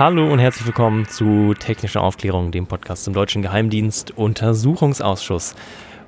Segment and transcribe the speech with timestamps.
[0.00, 5.54] Hallo und herzlich willkommen zu Technische Aufklärung, dem Podcast zum Deutschen Geheimdienst Untersuchungsausschuss.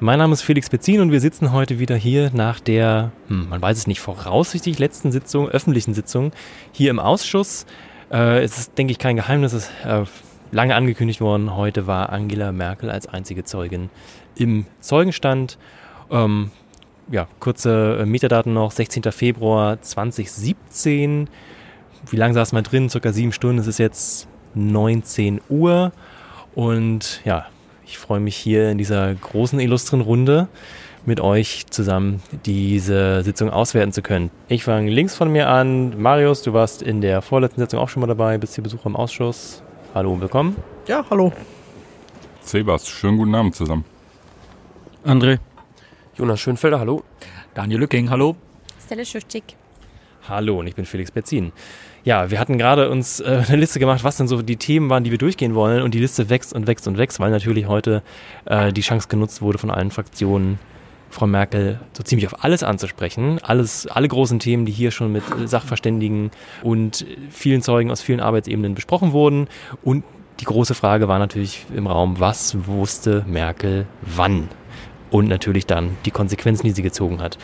[0.00, 3.60] Mein Name ist Felix Bezin und wir sitzen heute wieder hier nach der, hm, man
[3.60, 6.32] weiß es nicht, voraussichtlich letzten Sitzung, öffentlichen Sitzung
[6.72, 7.66] hier im Ausschuss.
[8.10, 10.04] Äh, es ist, denke ich, kein Geheimnis, es ist äh,
[10.52, 11.54] lange angekündigt worden.
[11.54, 13.90] Heute war Angela Merkel als einzige Zeugin
[14.36, 15.58] im Zeugenstand.
[16.10, 16.50] Ähm,
[17.10, 19.02] ja, kurze äh, Metadaten noch, 16.
[19.12, 21.28] Februar 2017
[22.10, 22.88] wie lange saß man drin?
[22.88, 23.58] Circa sieben Stunden.
[23.58, 25.92] Es ist jetzt 19 Uhr.
[26.54, 27.46] Und ja,
[27.86, 30.48] ich freue mich hier in dieser großen, illustren Runde
[31.04, 34.30] mit euch zusammen diese Sitzung auswerten zu können.
[34.48, 36.00] Ich fange links von mir an.
[36.00, 38.96] Marius, du warst in der vorletzten Sitzung auch schon mal dabei, bist hier Besucher im
[38.96, 39.62] Ausschuss.
[39.94, 40.56] Hallo und willkommen.
[40.86, 41.32] Ja, hallo.
[42.42, 43.84] Sebas, schönen guten Abend zusammen.
[45.04, 45.38] André.
[46.14, 47.02] Jonas Schönfelder, hallo.
[47.54, 48.36] Daniel Lücking, hallo.
[48.84, 49.56] Stelle Schüchtig.
[50.28, 51.52] Hallo und ich bin Felix Berzin.
[52.04, 55.04] Ja, wir hatten gerade uns äh, eine Liste gemacht, was denn so die Themen waren,
[55.04, 55.82] die wir durchgehen wollen.
[55.82, 58.02] Und die Liste wächst und wächst und wächst, weil natürlich heute
[58.44, 60.58] äh, die Chance genutzt wurde von allen Fraktionen,
[61.10, 63.38] Frau Merkel so ziemlich auf alles anzusprechen.
[63.42, 66.30] Alles, alle großen Themen, die hier schon mit Sachverständigen
[66.62, 69.46] und vielen Zeugen aus vielen Arbeitsebenen besprochen wurden.
[69.82, 70.04] Und
[70.40, 74.48] die große Frage war natürlich im Raum, was wusste Merkel wann?
[75.10, 77.36] Und natürlich dann die Konsequenzen, die sie gezogen hat.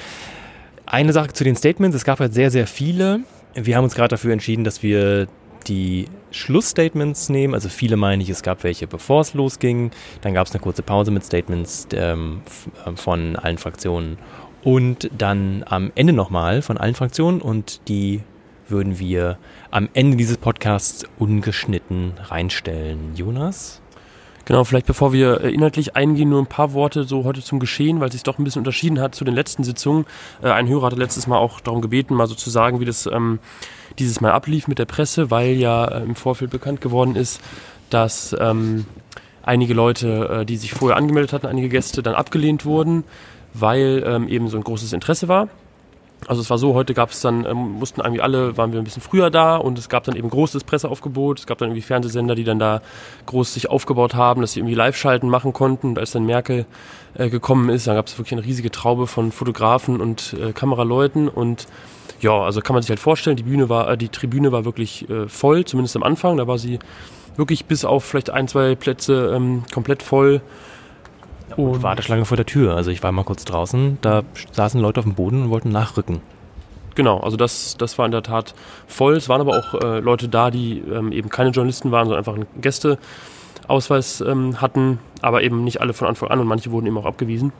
[0.87, 3.21] Eine Sache zu den Statements, es gab halt sehr, sehr viele.
[3.65, 5.29] Wir haben uns gerade dafür entschieden, dass wir
[5.67, 7.55] die Schlussstatements nehmen.
[7.55, 9.91] Also viele meine ich, es gab welche, bevor es losging.
[10.21, 12.43] Dann gab es eine kurze Pause mit Statements ähm,
[12.87, 14.19] äh, von allen Fraktionen.
[14.63, 17.41] Und dann am Ende nochmal von allen Fraktionen.
[17.41, 18.23] Und die
[18.69, 19.39] würden wir
[19.71, 23.15] am Ende dieses Podcasts ungeschnitten reinstellen.
[23.15, 23.81] Jonas?
[24.49, 28.01] Genau, vielleicht bevor wir äh, inhaltlich eingehen, nur ein paar Worte so heute zum Geschehen,
[28.01, 30.07] weil es sich doch ein bisschen unterschieden hat zu den letzten Sitzungen.
[30.43, 33.05] Äh, ein Hörer hatte letztes Mal auch darum gebeten, mal so zu sagen, wie das
[33.05, 33.41] ähm,
[33.99, 37.43] dieses Mal ablief mit der Presse, weil ja äh, im Vorfeld bekannt geworden ist,
[37.91, 38.87] dass ähm,
[39.43, 43.05] einige Leute, die sich vorher angemeldet hatten, einige Gäste, dann abgelehnt wurden,
[43.53, 45.49] weil ähm, eben so ein großes Interesse war.
[46.27, 48.85] Also es war so, heute gab es dann, ähm, mussten irgendwie alle, waren wir ein
[48.85, 51.39] bisschen früher da und es gab dann eben großes Presseaufgebot.
[51.39, 52.83] Es gab dann irgendwie Fernsehsender, die dann da
[53.27, 55.89] groß sich aufgebaut haben, dass sie irgendwie Live-Schalten machen konnten.
[55.89, 56.67] Und als dann Merkel
[57.15, 61.29] äh, gekommen ist, dann gab es wirklich eine riesige Traube von Fotografen und äh, Kameraleuten
[61.29, 61.67] und
[62.21, 65.09] ja, also kann man sich halt vorstellen, die Bühne war, äh, die Tribüne war wirklich
[65.09, 66.37] äh, voll, zumindest am Anfang.
[66.37, 66.79] Da war sie
[67.37, 70.41] wirklich bis auf vielleicht ein, zwei Plätze ähm, komplett voll.
[71.59, 72.77] Und Warteschlange vor der Tür.
[72.77, 76.21] Also ich war mal kurz draußen, da saßen Leute auf dem Boden und wollten nachrücken.
[76.95, 78.55] Genau, also das, das war in der Tat
[78.87, 79.17] voll.
[79.17, 82.35] Es waren aber auch äh, Leute da, die ähm, eben keine Journalisten waren, sondern einfach
[82.35, 86.97] einen Gästeausweis ähm, hatten, aber eben nicht alle von Anfang an und manche wurden eben
[86.97, 87.53] auch abgewiesen.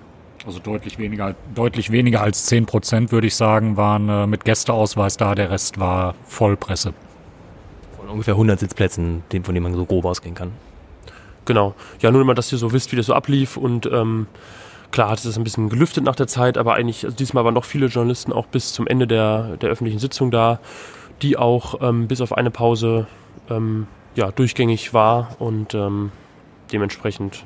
[0.47, 5.17] Also deutlich weniger, deutlich weniger als 10 Prozent, würde ich sagen, waren äh, mit Gästeausweis
[5.17, 5.35] da.
[5.35, 6.95] Der Rest war Vollpresse.
[7.97, 10.53] Von ungefähr 100 Sitzplätzen, von denen man so grob ausgehen kann.
[11.49, 11.75] Genau.
[12.03, 14.27] Ja, nur mal, dass ihr so wisst, wie das so ablief und ähm,
[14.91, 17.65] klar hat es ein bisschen gelüftet nach der Zeit, aber eigentlich, also diesmal waren noch
[17.65, 20.61] viele Journalisten auch bis zum Ende der, der öffentlichen Sitzung da,
[21.23, 23.07] die auch ähm, bis auf eine Pause
[23.49, 26.13] ähm, ja, durchgängig war und ähm,
[26.71, 27.45] dementsprechend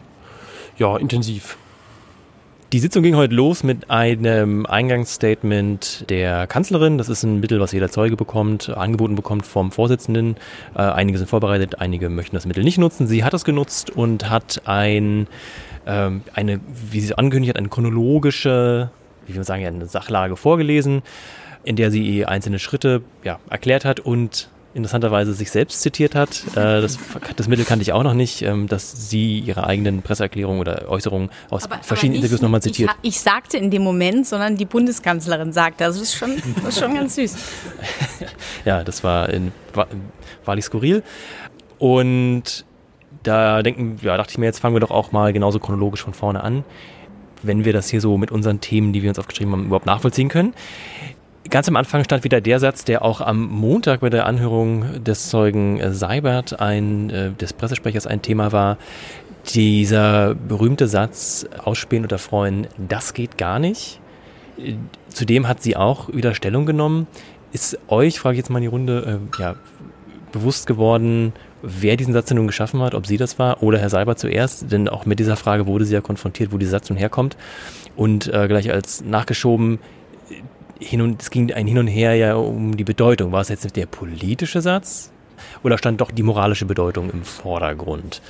[0.78, 1.56] ja, intensiv.
[2.72, 6.96] Die Sitzung ging heute los mit einem Eingangsstatement der Kanzlerin.
[6.96, 10.36] Das ist ein Mittel, was jeder Zeuge bekommt, angeboten bekommt vom Vorsitzenden.
[10.74, 13.06] Äh, einige sind vorbereitet, einige möchten das Mittel nicht nutzen.
[13.06, 15.26] Sie hat es genutzt und hat ein,
[15.86, 16.60] ähm, eine,
[16.90, 18.90] wie sie angekündigt hat, eine chronologische,
[19.26, 21.02] wie wir sagen, eine Sachlage vorgelesen,
[21.64, 26.44] in der sie einzelne Schritte ja, erklärt hat und interessanterweise sich selbst zitiert hat.
[26.52, 26.98] Äh, das,
[27.36, 31.30] das, Mittel kannte ich auch noch nicht, ähm, dass sie ihre eigenen Presseerklärungen oder Äußerungen
[31.50, 32.90] aus aber, verschiedenen aber Interviews nochmal zitiert.
[33.02, 35.84] Ich, ich, sagte in dem Moment, sondern die Bundeskanzlerin sagte.
[35.84, 37.36] Also das ist schon, das ist schon ganz süß.
[38.64, 39.52] ja, das war in
[40.44, 41.02] wahrlich skurril.
[41.78, 42.64] Und
[43.22, 46.14] da denken, ja, dachte ich mir, jetzt fangen wir doch auch mal genauso chronologisch von
[46.14, 46.64] vorne an,
[47.42, 50.28] wenn wir das hier so mit unseren Themen, die wir uns aufgeschrieben haben, überhaupt nachvollziehen
[50.28, 50.54] können.
[51.52, 55.28] Ganz am Anfang stand wieder der Satz, der auch am Montag bei der Anhörung des
[55.28, 58.78] Zeugen Seibert, ein, äh, des Pressesprechers, ein Thema war.
[59.52, 64.00] Dieser berühmte Satz, ausspähen oder freuen, das geht gar nicht.
[65.10, 67.06] Zudem hat sie auch wieder Stellung genommen.
[67.52, 69.56] Ist euch, frage ich jetzt mal in die Runde, äh, ja,
[70.32, 74.18] bewusst geworden, wer diesen Satz nun geschaffen hat, ob sie das war oder Herr Seibert
[74.18, 74.72] zuerst?
[74.72, 77.36] Denn auch mit dieser Frage wurde sie ja konfrontiert, wo dieser Satz nun herkommt.
[77.94, 79.80] Und äh, gleich als nachgeschoben,
[80.82, 83.32] hin und, es ging ein Hin und Her ja um die Bedeutung.
[83.32, 85.10] War es jetzt der politische Satz
[85.62, 88.20] oder stand doch die moralische Bedeutung im Vordergrund?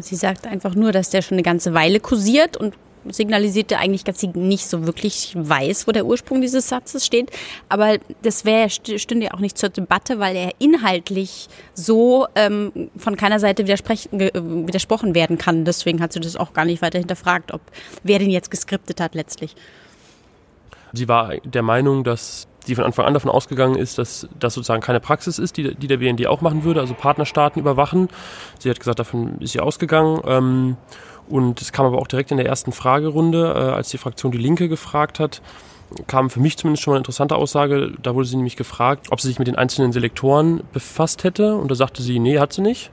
[0.00, 2.74] Sie sagt einfach nur, dass der schon eine ganze Weile kursiert und
[3.08, 7.30] signalisierte eigentlich, dass sie nicht so wirklich weiß, wo der Ursprung dieses Satzes steht.
[7.68, 13.16] Aber das wäre stünde ja auch nicht zur Debatte, weil er inhaltlich so ähm, von
[13.16, 15.64] keiner Seite widersprochen werden kann.
[15.64, 17.60] Deswegen hat sie das auch gar nicht weiter hinterfragt, ob
[18.02, 19.54] wer den jetzt geskriptet hat letztlich.
[20.94, 24.80] Sie war der Meinung, dass sie von Anfang an davon ausgegangen ist, dass das sozusagen
[24.80, 28.08] keine Praxis ist, die, die der BND auch machen würde, also Partnerstaaten überwachen.
[28.58, 30.20] Sie hat gesagt, davon ist sie ausgegangen.
[30.26, 30.76] Ähm,
[31.28, 34.38] und es kam aber auch direkt in der ersten Fragerunde, äh, als die Fraktion Die
[34.38, 35.42] Linke gefragt hat,
[36.06, 37.92] kam für mich zumindest schon mal eine interessante Aussage.
[38.02, 41.56] Da wurde sie nämlich gefragt, ob sie sich mit den einzelnen Selektoren befasst hätte.
[41.56, 42.90] Und da sagte sie, nee, hat sie nicht.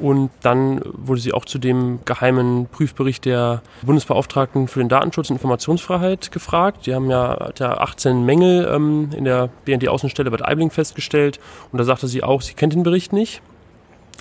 [0.00, 5.36] Und dann wurde sie auch zu dem geheimen Prüfbericht der Bundesbeauftragten für den Datenschutz und
[5.36, 6.86] Informationsfreiheit gefragt.
[6.86, 11.38] Die haben ja, ja 18 Mängel ähm, in der BND-Außenstelle Bad Aibling festgestellt.
[11.70, 13.42] Und da sagte sie auch, sie kennt den Bericht nicht.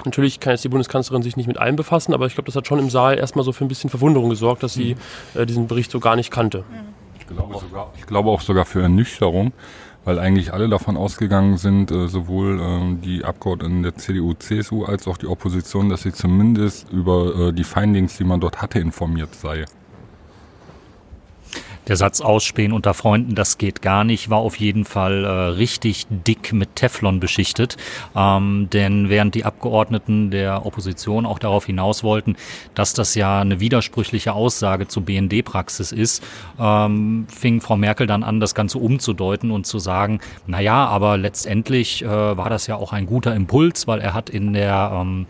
[0.06, 2.68] Natürlich kann jetzt die Bundeskanzlerin sich nicht mit allem befassen, aber ich glaube, das hat
[2.68, 4.96] schon im Saal erstmal so für ein bisschen Verwunderung gesorgt, dass sie
[5.36, 6.64] äh, diesen Bericht so gar nicht kannte.
[7.20, 9.52] Ich glaube, sogar, ich glaube auch sogar für Ernüchterung,
[10.06, 15.07] weil eigentlich alle davon ausgegangen sind, äh, sowohl äh, die Abgeordneten der CDU, CSU als
[15.07, 19.36] auch die Opposition, dass sie zumindest über äh, die Findings, die man dort hatte, informiert
[19.36, 19.66] sei.
[21.89, 26.06] Der Satz Ausspähen unter Freunden, das geht gar nicht, war auf jeden Fall äh, richtig
[26.09, 27.77] dick mit Teflon beschichtet.
[28.15, 32.36] Ähm, denn während die Abgeordneten der Opposition auch darauf hinaus wollten,
[32.75, 36.24] dass das ja eine widersprüchliche Aussage zur BND-Praxis ist,
[36.59, 41.18] ähm, fing Frau Merkel dann an, das Ganze umzudeuten und zu sagen, na ja, aber
[41.18, 45.25] letztendlich äh, war das ja auch ein guter Impuls, weil er hat in der ähm,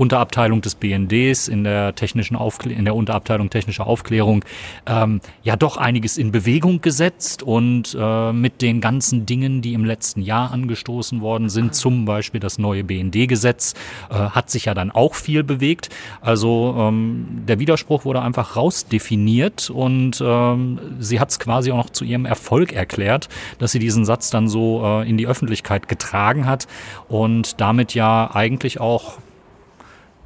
[0.00, 4.42] Unterabteilung des BNDs in der technischen Aufklä in der Unterabteilung technische Aufklärung
[4.86, 9.84] ähm, ja doch einiges in Bewegung gesetzt und äh, mit den ganzen Dingen, die im
[9.84, 13.74] letzten Jahr angestoßen worden sind, zum Beispiel das neue BND-Gesetz,
[14.08, 15.90] äh, hat sich ja dann auch viel bewegt.
[16.22, 21.90] Also ähm, der Widerspruch wurde einfach rausdefiniert und ähm, sie hat es quasi auch noch
[21.90, 26.46] zu ihrem Erfolg erklärt, dass sie diesen Satz dann so äh, in die Öffentlichkeit getragen
[26.46, 26.68] hat
[27.10, 29.18] und damit ja eigentlich auch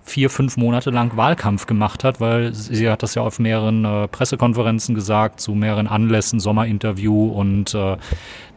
[0.04, 4.06] vier, fünf Monate lang Wahlkampf gemacht hat, weil sie hat das ja auf mehreren äh,
[4.06, 7.96] Pressekonferenzen gesagt, zu mehreren Anlässen, Sommerinterview und äh,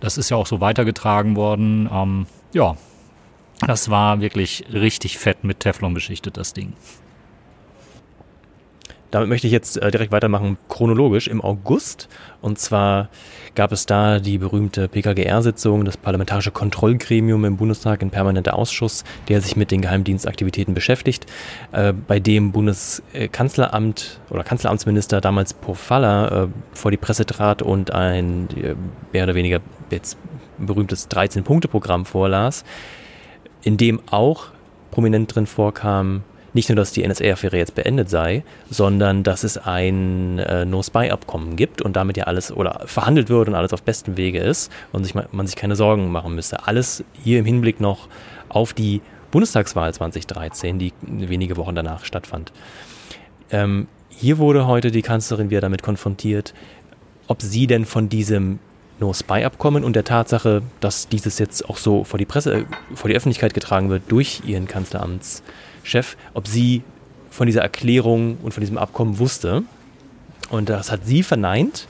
[0.02, 1.90] das ist ja auch so weitergetragen worden.
[1.92, 2.76] Ähm, ja,
[3.66, 6.74] das war wirklich richtig fett mit Teflon beschichtet, das Ding.
[9.12, 12.10] Damit möchte ich jetzt äh, direkt weitermachen, chronologisch im August.
[12.42, 13.10] Und zwar
[13.56, 19.42] gab es da die berühmte PKGR-Sitzung, das Parlamentarische Kontrollgremium im Bundestag, ein permanenter Ausschuss, der
[19.42, 21.26] sich mit den Geheimdienstaktivitäten beschäftigt,
[21.72, 28.50] äh, bei dem Bundeskanzleramt oder Kanzleramtsminister damals Pofalla äh, vor die Presse trat und ein
[28.62, 28.76] äh,
[29.14, 30.18] mehr oder weniger jetzt
[30.58, 32.66] berühmtes 13-Punkte-Programm vorlas,
[33.64, 34.48] in dem auch
[34.92, 36.24] prominent drin vorkam,
[36.58, 41.84] nicht nur, dass die NSA-Affäre jetzt beendet sei, sondern dass es ein äh, No-Spy-Abkommen gibt
[41.84, 45.14] und damit ja alles oder verhandelt wird und alles auf bestem Wege ist und sich,
[45.14, 46.68] man sich keine Sorgen machen müsste.
[46.68, 48.08] Alles hier im Hinblick noch
[48.50, 52.52] auf die Bundestagswahl 2013, die wenige Wochen danach stattfand.
[53.52, 56.56] Ähm, hier wurde heute die Kanzlerin wieder damit konfrontiert,
[57.28, 58.58] ob sie denn von diesem
[59.00, 62.66] No-Spy-Abkommen und der Tatsache, dass dieses jetzt auch so vor die Presse,
[62.96, 65.44] vor die Öffentlichkeit getragen wird durch ihren Kanzleramts
[65.88, 66.84] Chef, ob sie
[67.30, 69.64] von dieser Erklärung und von diesem Abkommen wusste.
[70.50, 71.88] Und das hat sie verneint,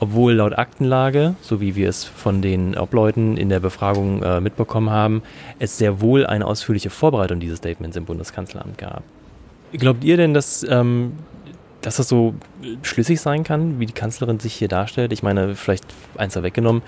[0.00, 4.90] obwohl laut Aktenlage, so wie wir es von den Obleuten in der Befragung äh, mitbekommen
[4.90, 5.22] haben,
[5.58, 9.02] es sehr wohl eine ausführliche Vorbereitung dieses Statements im Bundeskanzleramt gab.
[9.72, 11.14] Glaubt ihr denn, dass, ähm,
[11.80, 12.34] dass das so
[12.82, 15.12] schlüssig sein kann, wie die Kanzlerin sich hier darstellt?
[15.12, 15.84] Ich meine, vielleicht
[16.16, 16.82] eins da weggenommen.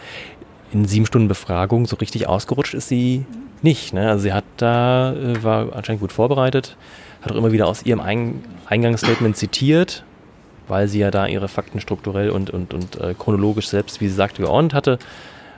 [0.72, 3.24] In sieben Stunden Befragung so richtig ausgerutscht ist sie
[3.62, 3.92] nicht.
[3.92, 4.08] Ne?
[4.08, 6.76] Also sie hat da, äh, war anscheinend gut vorbereitet,
[7.22, 8.00] hat auch immer wieder aus ihrem
[8.66, 10.04] Eingangsstatement zitiert,
[10.68, 14.14] weil sie ja da ihre Fakten strukturell und, und, und äh, chronologisch selbst, wie sie
[14.14, 14.98] sagte, geordnet hatte.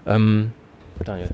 [0.07, 0.53] Ähm,
[1.05, 1.31] Daniel.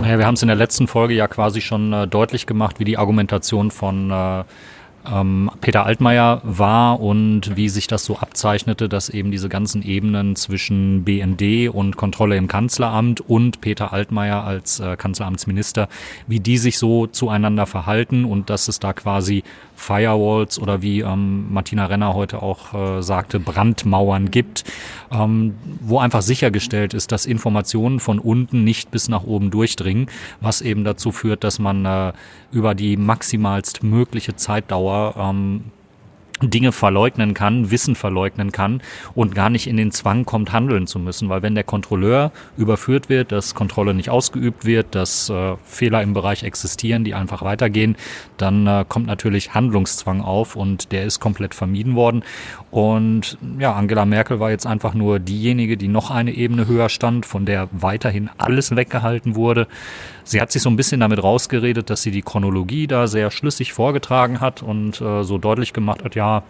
[0.00, 2.84] Naja, wir haben es in der letzten Folge ja quasi schon äh, deutlich gemacht, wie
[2.84, 4.44] die Argumentation von äh,
[5.12, 10.36] ähm, Peter Altmaier war und wie sich das so abzeichnete, dass eben diese ganzen Ebenen
[10.36, 15.88] zwischen BND und Kontrolle im Kanzleramt und Peter Altmaier als äh, Kanzleramtsminister,
[16.26, 19.42] wie die sich so zueinander verhalten und dass es da quasi
[19.76, 24.64] Firewalls oder wie ähm, Martina Renner heute auch äh, sagte, Brandmauern gibt,
[25.12, 30.08] ähm, wo einfach sichergestellt ist, dass Informationen von unten nicht bis nach oben durchdringen,
[30.40, 32.12] was eben dazu führt, dass man äh,
[32.50, 35.64] über die maximalst mögliche Zeitdauer ähm,
[36.42, 38.82] Dinge verleugnen kann, Wissen verleugnen kann
[39.14, 41.28] und gar nicht in den Zwang kommt, handeln zu müssen.
[41.28, 46.12] Weil wenn der Kontrolleur überführt wird, dass Kontrolle nicht ausgeübt wird, dass äh, Fehler im
[46.12, 47.96] Bereich existieren, die einfach weitergehen,
[48.36, 52.22] dann äh, kommt natürlich Handlungszwang auf und der ist komplett vermieden worden.
[52.70, 57.24] Und ja, Angela Merkel war jetzt einfach nur diejenige, die noch eine Ebene höher stand,
[57.24, 59.68] von der weiterhin alles weggehalten wurde.
[60.26, 63.72] Sie hat sich so ein bisschen damit rausgeredet, dass sie die Chronologie da sehr schlüssig
[63.72, 66.42] vorgetragen hat und äh, so deutlich gemacht hat, ja,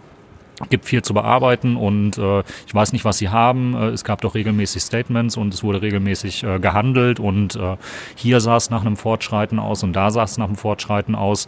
[0.71, 3.75] gibt viel zu bearbeiten und äh, ich weiß nicht, was sie haben.
[3.75, 7.77] Äh, es gab doch regelmäßig Statements und es wurde regelmäßig äh, gehandelt und äh,
[8.15, 11.45] hier sah es nach einem Fortschreiten aus und da sah es nach einem Fortschreiten aus.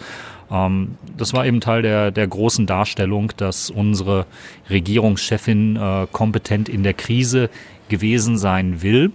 [0.52, 4.28] Ähm, das war eben Teil der, der großen Darstellung, dass unsere
[4.70, 7.50] Regierungschefin äh, kompetent in der Krise
[7.88, 9.12] gewesen sein will.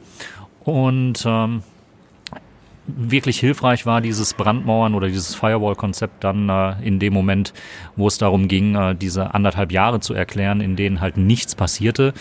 [0.64, 1.62] Und ähm,
[2.87, 7.55] wirklich hilfreich war dieses Brandmauern oder dieses Firewall-Konzept dann äh, in dem Moment,
[7.97, 12.12] wo es darum ging, äh, diese anderthalb Jahre zu erklären, in denen halt nichts passierte.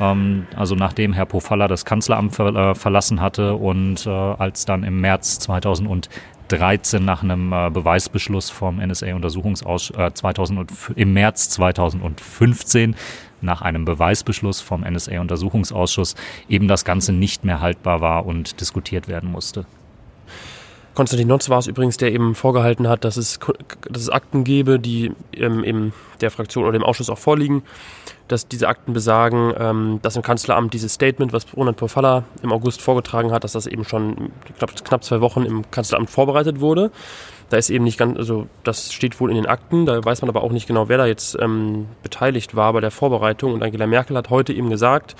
[0.00, 4.84] Ähm, also nachdem Herr Pofalla das Kanzleramt ver äh, verlassen hatte und äh, als dann
[4.84, 10.54] im März 2013 nach einem äh, Beweisbeschluss vom NSA-Untersuchungsausschuss
[10.96, 12.96] äh, im März 2015
[13.42, 16.14] nach einem Beweisbeschluss vom NSA-Untersuchungsausschuss
[16.48, 19.66] eben das Ganze nicht mehr haltbar war und diskutiert werden musste.
[20.96, 23.38] Konstantin Notz war es übrigens, der eben vorgehalten hat, dass es,
[23.88, 27.62] dass es Akten gebe, die ähm, eben der Fraktion oder dem Ausschuss auch vorliegen,
[28.28, 32.80] dass diese Akten besagen, ähm, dass im Kanzleramt dieses Statement, was Ronald Pofalla im August
[32.80, 36.90] vorgetragen hat, dass das eben schon knapp, knapp zwei Wochen im Kanzleramt vorbereitet wurde.
[37.48, 40.28] Da ist eben nicht ganz, also das steht wohl in den Akten, da weiß man
[40.28, 43.52] aber auch nicht genau, wer da jetzt ähm, beteiligt war bei der Vorbereitung.
[43.52, 45.14] Und Angela Merkel hat heute eben gesagt,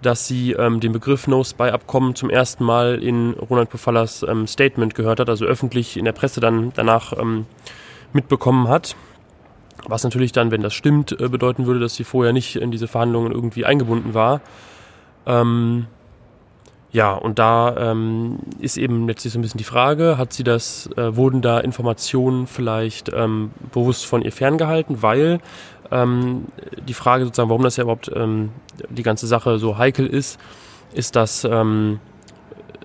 [0.00, 5.20] dass sie ähm, den Begriff No-Spy-Abkommen zum ersten Mal in Ronald Pofallas ähm, Statement gehört
[5.20, 7.44] hat, also öffentlich in der Presse dann danach ähm,
[8.14, 8.96] mitbekommen hat.
[9.86, 12.88] Was natürlich dann, wenn das stimmt, äh, bedeuten würde, dass sie vorher nicht in diese
[12.88, 14.40] Verhandlungen irgendwie eingebunden war.
[15.26, 15.86] Ähm,
[16.92, 20.88] ja, und da ähm, ist eben letztlich so ein bisschen die Frage, hat sie das,
[20.96, 25.40] äh, wurden da Informationen vielleicht ähm, bewusst von ihr ferngehalten, weil
[25.90, 26.46] ähm,
[26.86, 28.50] die Frage sozusagen, warum das ja überhaupt ähm,
[28.88, 30.38] die ganze Sache so heikel ist,
[30.92, 32.00] ist, dass ähm,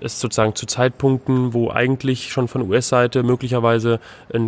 [0.02, 4.00] es sozusagen zu Zeitpunkten, wo eigentlich schon von US-Seite möglicherweise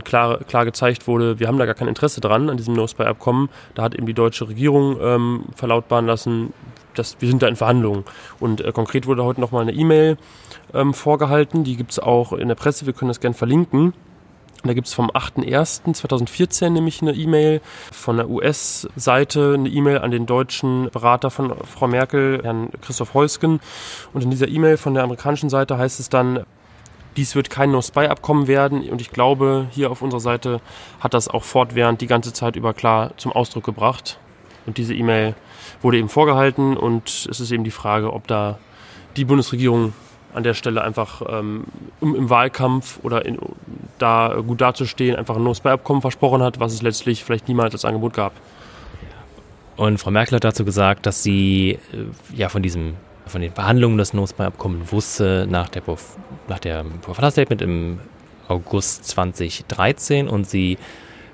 [0.04, 3.84] klar, klar gezeigt wurde, wir haben da gar kein Interesse dran an diesem No-Spy-Abkommen, da
[3.84, 6.54] hat eben die deutsche Regierung ähm, verlautbaren lassen,
[6.94, 8.04] dass wir sind da in Verhandlungen.
[8.40, 10.18] Und äh, konkret wurde heute nochmal eine E-Mail
[10.74, 13.94] ähm, vorgehalten, die gibt es auch in der Presse, wir können das gerne verlinken.
[14.66, 17.60] Da gibt es vom 8.1.2014 nämlich eine E-Mail
[17.92, 23.60] von der US-Seite, eine E-Mail an den deutschen Berater von Frau Merkel, Herrn Christoph Heusgen.
[24.14, 26.46] Und in dieser E-Mail von der amerikanischen Seite heißt es dann,
[27.18, 28.90] dies wird kein No-Spy-Abkommen werden.
[28.90, 30.62] Und ich glaube, hier auf unserer Seite
[31.02, 34.18] hat das auch fortwährend die ganze Zeit über klar zum Ausdruck gebracht.
[34.66, 35.36] Und diese E-Mail
[35.82, 38.58] wurde eben vorgehalten und es ist eben die Frage, ob da
[39.16, 39.94] die Bundesregierung
[40.34, 41.66] an der Stelle einfach ähm,
[42.00, 43.38] um im Wahlkampf oder in,
[44.00, 48.14] da gut dazustehen, einfach ein No-Spy-Abkommen versprochen hat, was es letztlich vielleicht niemals als Angebot
[48.14, 48.34] gab.
[49.76, 53.98] Und Frau Merkel hat dazu gesagt, dass sie äh, ja von diesem von den Verhandlungen
[53.98, 55.82] des No-Spy-Abkommens wusste nach der
[56.48, 56.84] nach der
[57.32, 58.00] Statement im
[58.48, 60.78] August 2013 und sie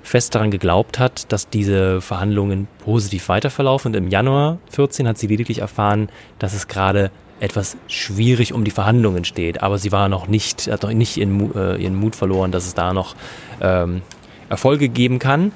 [0.02, 3.90] fest daran geglaubt hat, dass diese Verhandlungen positiv weiterverlaufen.
[3.90, 8.70] Und im Januar 14 hat sie lediglich erfahren, dass es gerade etwas schwierig um die
[8.70, 9.62] Verhandlungen steht.
[9.62, 12.74] Aber sie war noch nicht, hat noch nicht ihren, äh, ihren Mut verloren, dass es
[12.74, 13.16] da noch
[13.60, 14.02] ähm,
[14.48, 15.52] Erfolge geben kann.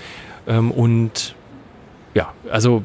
[0.46, 1.34] Ähm, und
[2.14, 2.84] ja, also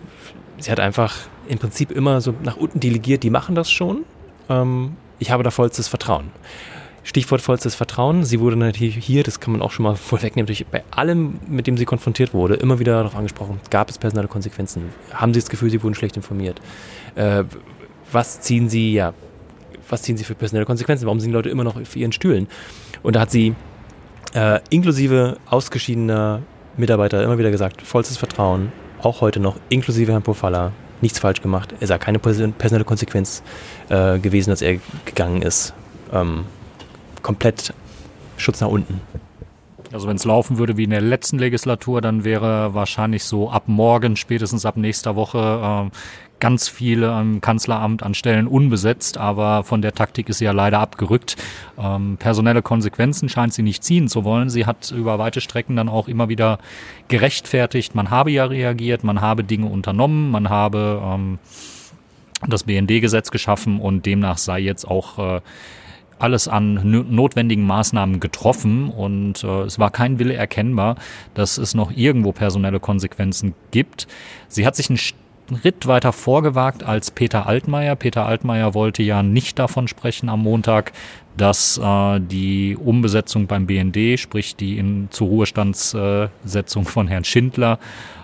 [0.58, 1.16] sie hat einfach
[1.48, 4.04] im Prinzip immer so nach unten delegiert, die machen das schon.
[4.50, 6.32] Ähm, ich habe da vollstes Vertrauen.
[7.04, 8.24] Stichwort vollstes Vertrauen.
[8.24, 11.68] Sie wurde natürlich hier, das kann man auch schon mal vorwegnehmen, natürlich bei allem, mit
[11.68, 14.90] dem sie konfrontiert wurde, immer wieder darauf angesprochen, gab es personelle Konsequenzen?
[15.14, 16.62] Haben Sie das Gefühl, Sie wurden schlecht informiert?
[17.16, 17.44] Äh,
[18.12, 19.14] was ziehen sie, ja,
[19.88, 21.06] was ziehen sie für personelle Konsequenzen?
[21.06, 22.48] Warum sind die Leute immer noch auf ihren Stühlen?
[23.04, 23.56] Und da hat sie
[24.34, 26.42] äh, inklusive ausgeschiedener
[26.78, 31.74] Mitarbeiter immer wieder gesagt, vollstes Vertrauen, auch heute noch, inklusive Herrn Pofalla, nichts falsch gemacht.
[31.80, 33.44] Es sei keine personelle Konsequenz
[33.90, 35.74] äh, gewesen, dass er gegangen ist.
[36.12, 36.46] Ähm,
[37.22, 37.74] komplett
[38.38, 39.02] Schutz nach unten.
[39.92, 43.64] Also wenn es laufen würde wie in der letzten Legislatur, dann wäre wahrscheinlich so ab
[43.66, 45.98] morgen, spätestens ab nächster Woche, äh,
[46.40, 50.80] ganz viele am Kanzleramt an Stellen unbesetzt, aber von der Taktik ist sie ja leider
[50.80, 51.36] abgerückt.
[51.78, 54.50] Ähm, personelle Konsequenzen scheint sie nicht ziehen zu wollen.
[54.50, 56.60] Sie hat über weite Strecken dann auch immer wieder
[57.08, 61.40] gerechtfertigt, man habe ja reagiert, man habe Dinge unternommen, man habe ähm,
[62.48, 65.42] das BND-Gesetz geschaffen und demnach sei jetzt auch äh,
[66.20, 70.96] alles an notwendigen Maßnahmen getroffen und äh, es war kein Wille erkennbar,
[71.34, 74.08] dass es noch irgendwo personelle Konsequenzen gibt.
[74.48, 77.96] Sie hat sich einen Schritt weiter vorgewagt als Peter Altmaier.
[77.96, 80.92] Peter Altmaier wollte ja nicht davon sprechen am Montag,
[81.38, 87.80] dass äh, die Umbesetzung beim BND, sprich die in zur Ruhestandssetzung von Herrn Schindler,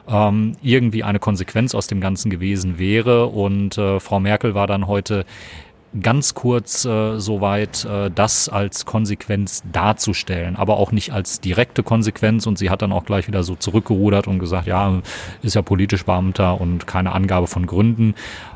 [0.08, 3.28] ähm, irgendwie eine Konsequenz aus dem Ganzen gewesen wäre.
[3.28, 5.26] Und äh, Frau Merkel war dann heute
[6.02, 12.48] ganz kurz äh, soweit, äh, das als Konsequenz darzustellen, aber auch nicht als direkte Konsequenz.
[12.48, 15.02] Und sie hat dann auch gleich wieder so zurückgerudert und gesagt, ja,
[15.42, 18.16] ist ja politisch Beamter und keine Angabe von Gründen.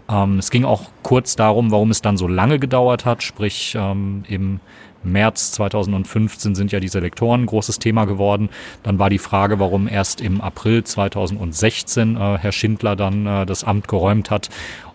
[0.10, 4.24] Ähm, es ging auch kurz darum, warum es dann so lange gedauert hat, sprich ähm,
[4.28, 4.60] im
[5.04, 8.50] März 2015 sind ja die Selektoren ein großes Thema geworden.
[8.84, 13.64] Dann war die Frage, warum erst im April 2016 äh, Herr Schindler dann äh, das
[13.64, 14.50] Amt geräumt hat.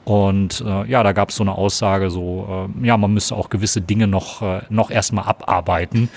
[0.04, 3.48] Und äh, ja, da gab es so eine Aussage, so äh, ja, man müsste auch
[3.48, 6.10] gewisse Dinge noch, äh, noch erstmal abarbeiten.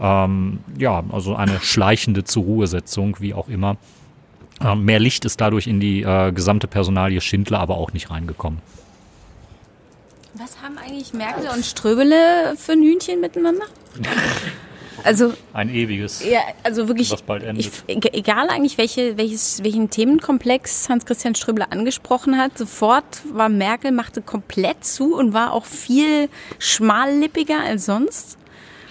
[0.00, 3.76] Ähm, ja, also eine schleichende Zur-Ruhesetzung, wie auch immer.
[4.62, 8.60] Äh, mehr Licht ist dadurch in die äh, gesamte Personalie Schindler aber auch nicht reingekommen.
[10.34, 13.66] Was haben eigentlich Merkel und Ströbele für ein Hühnchen miteinander?
[15.04, 16.24] Also ein ewiges.
[16.24, 17.10] Ja, also wirklich.
[17.10, 17.66] Was bald endet.
[17.86, 24.22] Ich, egal eigentlich, welche, welches, welchen Themenkomplex Hans-Christian Ströbele angesprochen hat, sofort war Merkel machte
[24.22, 28.38] komplett zu und war auch viel schmallippiger als sonst.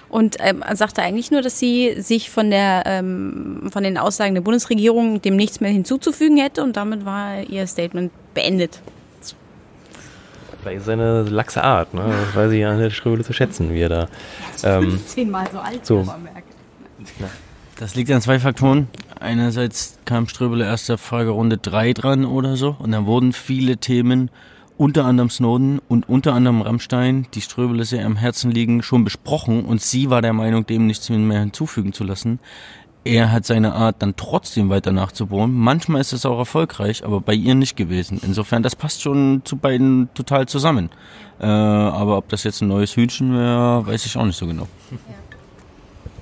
[0.10, 4.42] Und ähm, sagte eigentlich nur, dass sie sich von der ähm, von den Aussagen der
[4.42, 8.82] Bundesregierung dem nichts mehr hinzuzufügen hätte und damit war ihr Statement beendet.
[10.62, 12.04] Vielleicht ist seine laxe Art, ne?
[12.08, 14.08] Das weiß ich an der Ströbele zu schätzen, wie er da.
[14.64, 16.06] Ähm, Zehnmal so alt, so.
[17.80, 18.88] Das liegt an zwei Faktoren.
[19.20, 24.30] Einerseits kam Ströbele erst der Fragerunde 3 dran oder so und dann wurden viele Themen,
[24.78, 29.66] unter anderem Snowden und unter anderem Rammstein, die Ströbele sehr am Herzen liegen, schon besprochen
[29.66, 32.40] und sie war der Meinung, dem nichts mehr hinzufügen zu lassen
[33.04, 35.54] er hat seine Art dann trotzdem weiter nachzubohren.
[35.54, 38.20] Manchmal ist es auch erfolgreich, aber bei ihr nicht gewesen.
[38.24, 40.90] Insofern, das passt schon zu beiden total zusammen.
[41.40, 44.68] Äh, aber ob das jetzt ein neues Hühnchen wäre, weiß ich auch nicht so genau.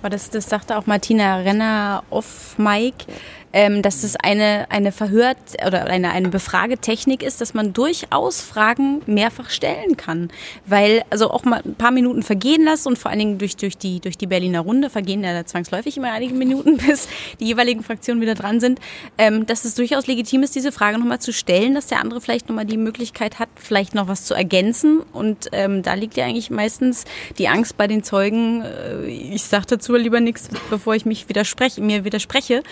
[0.01, 3.05] Aber das, das sagte auch Martina Renner off Mike
[3.53, 9.01] ähm, dass es eine, eine Verhört- oder eine, eine Befragetechnik ist, dass man durchaus Fragen
[9.05, 10.29] mehrfach stellen kann.
[10.65, 13.77] Weil, also auch mal ein paar Minuten vergehen lassen und vor allen Dingen durch, durch,
[13.77, 17.07] die, durch die Berliner Runde vergehen ja zwangsläufig immer einige Minuten, bis
[17.39, 18.79] die jeweiligen Fraktionen wieder dran sind,
[19.17, 22.49] ähm, dass es durchaus legitim ist, diese Frage nochmal zu stellen, dass der andere vielleicht
[22.49, 25.01] nochmal die Möglichkeit hat, vielleicht noch was zu ergänzen.
[25.13, 27.05] Und ähm, da liegt ja eigentlich meistens
[27.37, 31.81] die Angst bei den Zeugen, äh, ich sage dazu lieber nichts, bevor ich mich widerspreche,
[31.81, 32.63] mir widerspreche.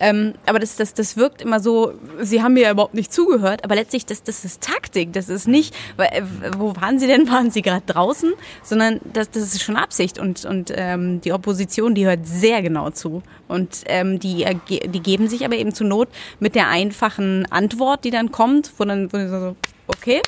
[0.00, 3.64] Ähm, aber das, das, das wirkt immer so, sie haben mir ja überhaupt nicht zugehört,
[3.64, 6.22] aber letztlich, das, das ist Taktik, das ist nicht, äh,
[6.56, 8.32] wo waren sie denn, waren sie gerade draußen,
[8.62, 12.90] sondern das, das ist schon Absicht und, und ähm, die Opposition, die hört sehr genau
[12.90, 13.22] zu.
[13.46, 16.08] Und ähm, die, die geben sich aber eben zur Not
[16.38, 19.56] mit der einfachen Antwort, die dann kommt, wo dann wo so,
[19.88, 20.22] okay,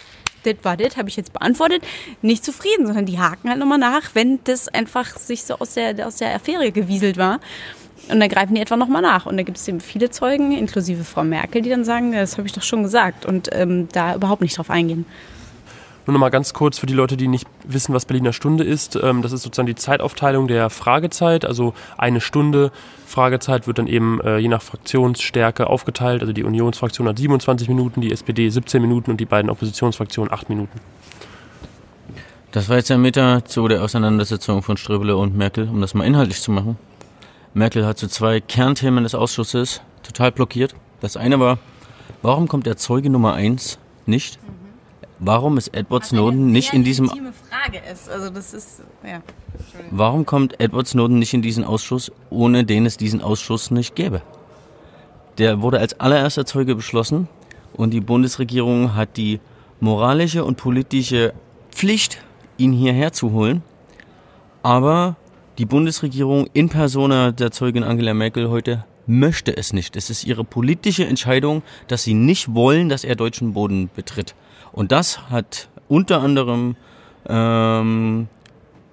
[0.44, 1.82] das war das, habe ich jetzt beantwortet,
[2.20, 6.06] nicht zufrieden, sondern die haken halt nochmal nach, wenn das einfach sich so aus der,
[6.06, 7.40] aus der Affäre gewieselt war.
[8.12, 9.24] Und dann greifen die etwa nochmal nach.
[9.24, 12.46] Und da gibt es eben viele Zeugen, inklusive Frau Merkel, die dann sagen, das habe
[12.46, 15.06] ich doch schon gesagt und ähm, da überhaupt nicht drauf eingehen.
[16.04, 18.98] Nur noch mal ganz kurz für die Leute, die nicht wissen, was Berliner Stunde ist.
[19.00, 21.44] Ähm, das ist sozusagen die Zeitaufteilung der Fragezeit.
[21.46, 22.70] Also eine Stunde
[23.06, 26.20] Fragezeit wird dann eben äh, je nach Fraktionsstärke aufgeteilt.
[26.20, 30.50] Also die Unionsfraktion hat 27 Minuten, die SPD 17 Minuten und die beiden Oppositionsfraktionen 8
[30.50, 30.80] Minuten.
[32.50, 36.04] Das war jetzt ein Meter zu der Auseinandersetzung von Ströbele und Merkel, um das mal
[36.04, 36.76] inhaltlich zu machen.
[37.54, 40.74] Merkel hat zu zwei Kernthemen des Ausschusses total blockiert.
[41.00, 41.58] Das eine war,
[42.22, 44.38] warum kommt der Zeuge Nummer eins nicht?
[45.18, 48.10] Warum ist Edward Snowden nicht in diesem Frage ist.
[48.10, 49.22] Also das ist ja.
[49.90, 54.22] Warum kommt Edward Snowden nicht in diesen Ausschuss, ohne den es diesen Ausschuss nicht gäbe?
[55.38, 57.28] Der wurde als allererster Zeuge beschlossen
[57.74, 59.40] und die Bundesregierung hat die
[59.80, 61.34] moralische und politische
[61.70, 62.18] Pflicht,
[62.56, 63.62] ihn hierher zu holen.
[64.62, 65.16] Aber
[65.58, 69.96] die Bundesregierung in Persona der Zeugin Angela Merkel heute möchte es nicht.
[69.96, 74.34] Es ist ihre politische Entscheidung, dass sie nicht wollen, dass er deutschen Boden betritt.
[74.72, 76.76] Und das hat unter anderem
[77.28, 78.28] ähm,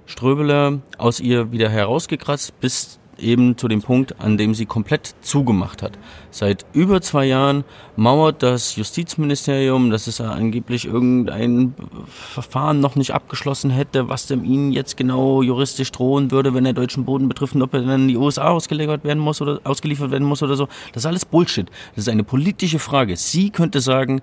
[0.06, 5.82] Ströbele aus ihr wieder herausgekratzt, bis eben zu dem Punkt, an dem sie komplett zugemacht
[5.82, 5.98] hat.
[6.32, 7.64] Seit über zwei Jahren
[7.96, 11.74] mauert das Justizministerium, dass es angeblich irgendein
[12.08, 16.74] Verfahren noch nicht abgeschlossen hätte, was dem ihnen jetzt genau juristisch drohen würde, wenn er
[16.74, 20.12] deutschen Boden betrifft und ob er dann in die USA ausgeliefert werden muss oder ausgeliefert
[20.12, 20.68] werden muss oder so.
[20.94, 21.68] Das ist alles Bullshit.
[21.96, 23.18] Das ist eine politische Frage.
[23.18, 24.22] Sie könnte sagen,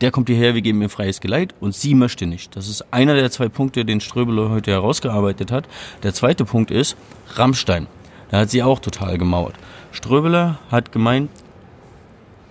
[0.00, 2.54] der kommt hierher, wir geben ihm freies Geleit und sie möchte nicht.
[2.56, 5.68] Das ist einer der zwei Punkte, den Ströbele heute herausgearbeitet hat.
[6.02, 6.96] Der zweite Punkt ist
[7.34, 7.88] Rammstein.
[8.30, 9.54] Da hat sie auch total gemauert.
[9.92, 11.30] Ströbele hat gemeint,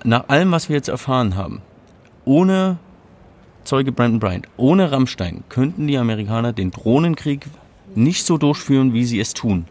[0.04, 1.62] nach allem, was wir jetzt erfahren haben,
[2.26, 2.78] ohne
[3.64, 7.46] Zeuge Brandon Bryant, ohne Rammstein könnten die Amerikaner den Drohnenkrieg
[7.96, 9.66] nicht so durchführen, wie sie es tun.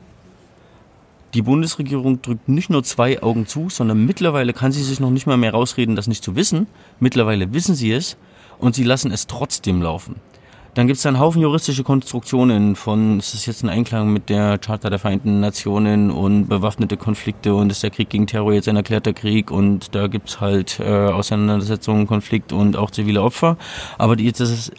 [1.32, 5.26] Die Bundesregierung drückt nicht nur zwei Augen zu, sondern mittlerweile kann sie sich noch nicht
[5.26, 6.66] mal mehr rausreden, das nicht zu wissen.
[7.00, 8.16] Mittlerweile wissen sie es
[8.58, 10.16] und sie lassen es trotzdem laufen.
[10.76, 14.58] Dann gibt es einen Haufen juristische Konstruktionen von, ist das jetzt ein Einklang mit der
[14.58, 18.76] Charta der Vereinten Nationen und bewaffnete Konflikte und ist der Krieg gegen Terror jetzt ein
[18.76, 23.56] erklärter Krieg und da gibt es halt äh, Auseinandersetzungen, Konflikt und auch zivile Opfer.
[23.96, 24.72] Aber die, das ist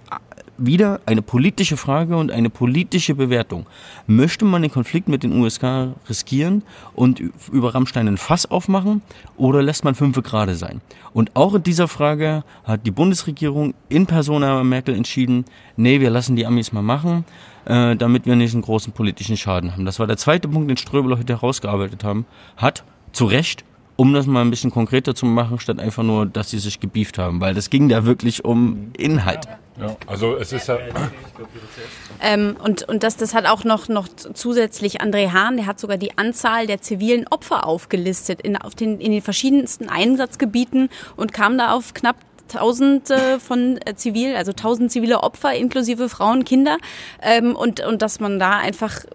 [0.57, 3.65] wieder eine politische Frage und eine politische Bewertung.
[4.07, 9.01] Möchte man den Konflikt mit den USA riskieren und über Rammstein ein Fass aufmachen
[9.35, 10.81] oder lässt man fünf gerade sein?
[11.13, 16.35] Und auch in dieser Frage hat die Bundesregierung in Persona Merkel entschieden, nee, wir lassen
[16.35, 17.25] die Amis mal machen,
[17.65, 19.85] äh, damit wir nicht einen großen politischen Schaden haben.
[19.85, 23.63] Das war der zweite Punkt, den Ströbel heute herausgearbeitet haben, hat zu Recht
[23.97, 27.17] um das mal ein bisschen konkreter zu machen, statt einfach nur, dass sie sich gebieft
[27.17, 29.47] haben, weil das ging da wirklich um Inhalt.
[29.79, 30.77] Ja, also es ist ja.
[32.19, 35.97] Ähm, und und das, das hat auch noch, noch zusätzlich André Hahn, der hat sogar
[35.97, 41.57] die Anzahl der zivilen Opfer aufgelistet in, auf den, in den verschiedensten Einsatzgebieten und kam
[41.57, 42.15] da auf knapp
[42.47, 46.77] Tausende von äh, zivil, also tausend zivile Opfer inklusive Frauen, Kinder
[47.21, 49.05] ähm, und und dass man da einfach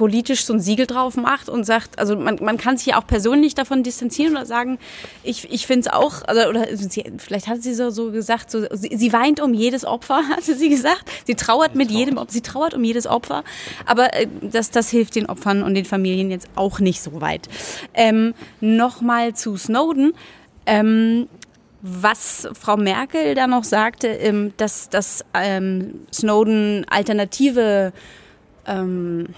[0.00, 3.06] politisch so ein Siegel drauf macht und sagt, also man, man kann sich ja auch
[3.06, 4.78] persönlich davon distanzieren oder sagen,
[5.22, 8.64] ich, ich finde es auch, also, oder sie, vielleicht hat sie so, so gesagt, so,
[8.72, 11.04] sie, sie weint um jedes Opfer, hatte sie gesagt.
[11.26, 13.44] Sie trauert mit jedem, sie trauert um jedes Opfer,
[13.84, 17.50] aber äh, das, das hilft den Opfern und den Familien jetzt auch nicht so weit.
[17.92, 20.14] Ähm, Nochmal zu Snowden.
[20.64, 21.28] Ähm,
[21.82, 27.92] was Frau Merkel da noch sagte, ähm, dass, dass ähm, Snowden alternative
[28.66, 29.28] ähm,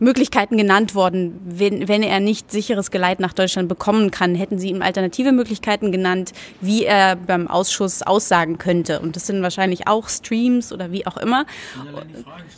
[0.00, 4.34] Möglichkeiten genannt worden, wenn, wenn er nicht sicheres Geleit nach Deutschland bekommen kann.
[4.34, 9.00] Hätten Sie ihm alternative Möglichkeiten genannt, wie er beim Ausschuss aussagen könnte?
[9.00, 11.44] Und das sind wahrscheinlich auch Streams oder wie auch immer.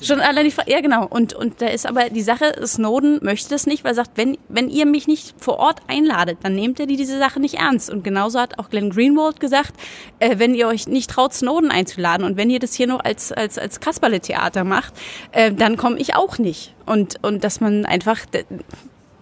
[0.01, 1.07] Schon allein die Frage, ja genau.
[1.07, 4.39] Und, und da ist aber die Sache, Snowden möchte das nicht, weil er sagt, wenn,
[4.49, 7.91] wenn ihr mich nicht vor Ort einladet, dann nehmt er die, diese Sache nicht ernst.
[7.91, 9.75] Und genauso hat auch Glenn Greenwald gesagt,
[10.21, 13.33] äh, wenn ihr euch nicht traut, Snowden einzuladen und wenn ihr das hier noch als,
[13.33, 14.95] als, als Kasperle-Theater macht,
[15.33, 16.73] äh, dann komme ich auch nicht.
[16.87, 18.19] Und, und dass man einfach,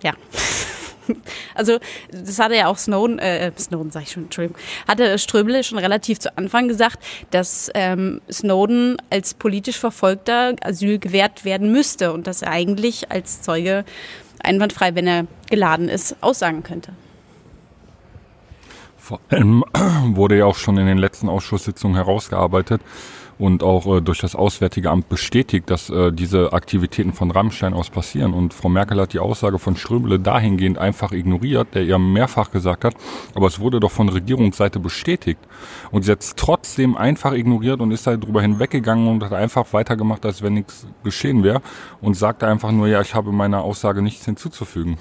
[0.03, 0.13] ja.
[1.57, 1.79] Also
[2.13, 6.21] das hatte ja auch Snowden, äh, Snowden sag ich schon, Entschuldigung, hatte Ströbele schon relativ
[6.21, 6.99] zu Anfang gesagt,
[7.33, 13.43] dass ähm, Snowden als politisch Verfolgter Asyl gewährt werden müsste und dass er eigentlich als
[13.43, 13.85] Zeuge
[14.43, 16.93] einwandfrei, wenn er geladen ist, aussagen könnte.
[18.97, 19.65] Vor allem
[20.15, 22.81] wurde ja auch schon in den letzten Ausschusssitzungen herausgearbeitet,
[23.41, 27.89] und auch äh, durch das Auswärtige Amt bestätigt, dass äh, diese Aktivitäten von Rammstein aus
[27.89, 28.35] passieren.
[28.35, 32.85] Und Frau Merkel hat die Aussage von Ströbele dahingehend einfach ignoriert, der ihr mehrfach gesagt
[32.85, 32.95] hat,
[33.35, 35.41] aber es wurde doch von Regierungsseite bestätigt.
[35.91, 39.73] Und sie hat es trotzdem einfach ignoriert und ist halt drüber hinweggegangen und hat einfach
[39.73, 41.63] weitergemacht, als wenn nichts geschehen wäre
[42.03, 44.99] und sagte einfach nur, ja, ich habe meiner Aussage nichts hinzuzufügen.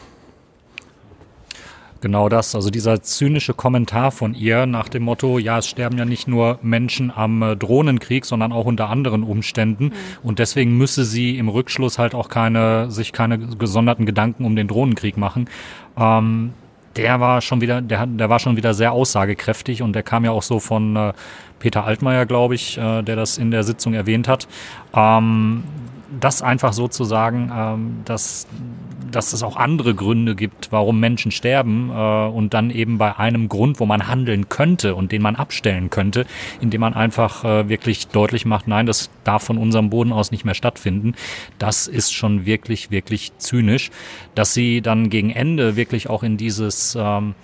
[2.02, 6.06] Genau das, also dieser zynische Kommentar von ihr nach dem Motto, ja, es sterben ja
[6.06, 9.86] nicht nur Menschen am äh, Drohnenkrieg, sondern auch unter anderen Umständen.
[9.86, 9.94] Mhm.
[10.24, 14.70] Und deswegen müsse sie im Rückschluss halt auch keine, sich keine gesonderten Gedanken um den
[14.70, 15.50] Drohnenkrieg machen.
[15.98, 16.54] Ähm,
[16.96, 20.32] der war schon wieder, der, der war schon wieder sehr aussagekräftig und der kam ja
[20.32, 21.14] auch so von äh,
[21.60, 24.48] Peter Altmaier, glaube ich, äh, der das in der Sitzung erwähnt hat.
[24.94, 25.64] Ähm,
[26.20, 28.48] das einfach so zu sagen, ähm, dass,
[29.12, 33.50] dass es auch andere Gründe gibt, warum Menschen sterben äh, und dann eben bei einem
[33.50, 36.26] Grund, wo man handeln könnte und den man abstellen könnte,
[36.62, 40.46] indem man einfach äh, wirklich deutlich macht, nein, das darf von unserem Boden aus nicht
[40.46, 41.16] mehr stattfinden.
[41.58, 43.92] Das ist schon wirklich, wirklich zynisch,
[44.36, 47.36] dass sie dann gegen Ende wirklich auch in dieses ähm,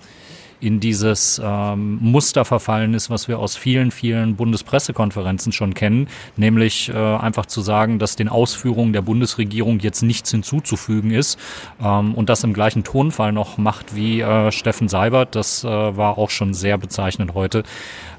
[0.60, 6.88] in dieses ähm, Muster verfallen ist, was wir aus vielen, vielen Bundespressekonferenzen schon kennen, nämlich
[6.88, 11.38] äh, einfach zu sagen, dass den Ausführungen der Bundesregierung jetzt nichts hinzuzufügen ist
[11.82, 15.34] ähm, und das im gleichen Tonfall noch macht wie äh, Steffen Seibert.
[15.34, 17.62] Das äh, war auch schon sehr bezeichnend heute.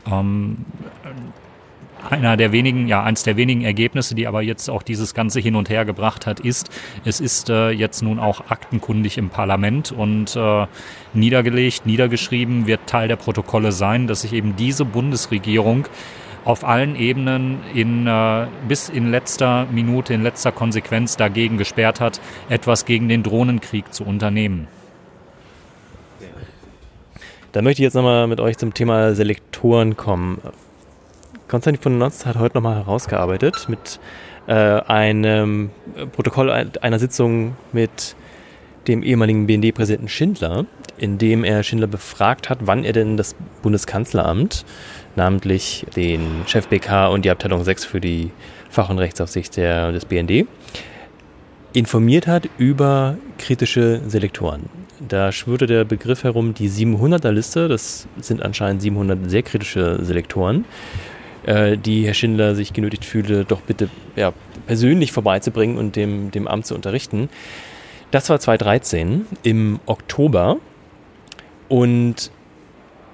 [0.06, 0.66] Ähm,
[2.10, 5.56] einer der wenigen, ja, eins der wenigen Ergebnisse, die aber jetzt auch dieses Ganze hin
[5.56, 6.70] und her gebracht hat, ist,
[7.06, 10.68] es ist äh, jetzt nun auch aktenkundig im Parlament und äh,
[11.14, 15.88] niedergelegt, niedergeschrieben, wird Teil der Protokolle sein, dass sich eben diese Bundesregierung
[16.46, 22.22] auf allen Ebenen in, äh, bis in letzter Minute, in letzter Konsequenz dagegen gesperrt hat,
[22.48, 24.68] etwas gegen den Drohnenkrieg zu unternehmen.
[27.52, 30.40] Da möchte ich jetzt nochmal mit euch zum Thema Selektoren kommen.
[31.48, 34.00] Konstantin von Notz hat heute nochmal herausgearbeitet mit
[34.48, 35.70] äh, einem
[36.12, 38.16] Protokoll einer Sitzung mit
[38.88, 40.66] dem ehemaligen BND-Präsidenten Schindler,
[40.98, 44.66] in dem er Schindler befragt hat, wann er denn das Bundeskanzleramt,
[45.16, 48.32] namentlich den Chef BK und die Abteilung 6 für die
[48.70, 50.48] Fach- und Rechtsaufsicht der, des BND,
[51.74, 54.64] informiert hat über kritische Selektoren.
[55.08, 60.66] Da schwirrte der Begriff herum, die 700er Liste, das sind anscheinend 700 sehr kritische Selektoren,
[61.48, 64.34] äh, die Herr Schindler sich genötigt fühle, doch bitte ja,
[64.68, 67.30] persönlich vorbeizubringen und dem, dem Amt zu unterrichten.
[68.12, 70.58] Das war 2013 im Oktober
[71.70, 72.32] und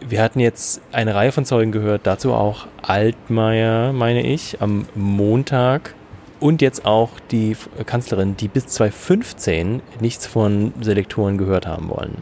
[0.06, 5.96] wir hatten jetzt eine Reihe von Zeugen gehört, dazu auch Altmaier, meine ich, am Montag
[6.40, 12.18] und jetzt auch die Kanzlerin, die bis 2015 nichts von Selektoren gehört haben wollen.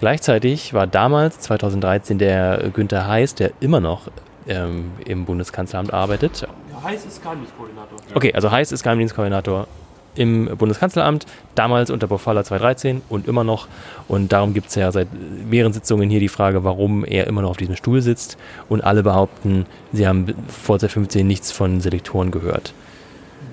[0.00, 4.08] Gleichzeitig war damals, 2013, der Günther Heiß, der immer noch
[4.48, 6.42] ähm, im Bundeskanzleramt arbeitet.
[6.42, 7.98] Ja, Heiß ist Geheimdienstkoordinator.
[8.14, 9.66] Okay, also Heiß ist Geheimdienstkoordinator
[10.14, 13.68] im Bundeskanzleramt, damals unter Bofalla 2013 und immer noch.
[14.08, 15.08] Und darum gibt es ja seit
[15.48, 18.36] mehreren Sitzungen hier die Frage, warum er immer noch auf diesem Stuhl sitzt.
[18.68, 22.74] Und alle behaupten, sie haben vor 2015 nichts von Selektoren gehört.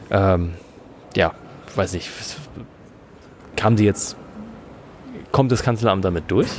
[0.09, 0.53] Ähm,
[1.15, 1.33] ja,
[1.75, 2.09] weiß ich.
[3.55, 4.15] Kam sie jetzt,
[5.31, 6.49] kommt das Kanzleramt damit durch,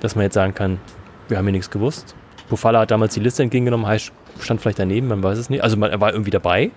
[0.00, 0.80] dass man jetzt sagen kann,
[1.28, 2.14] wir haben hier nichts gewusst?
[2.48, 5.62] Bofalla hat damals die Liste entgegengenommen, Heiß stand vielleicht daneben, man weiß es nicht.
[5.62, 6.70] Also man, er war irgendwie dabei,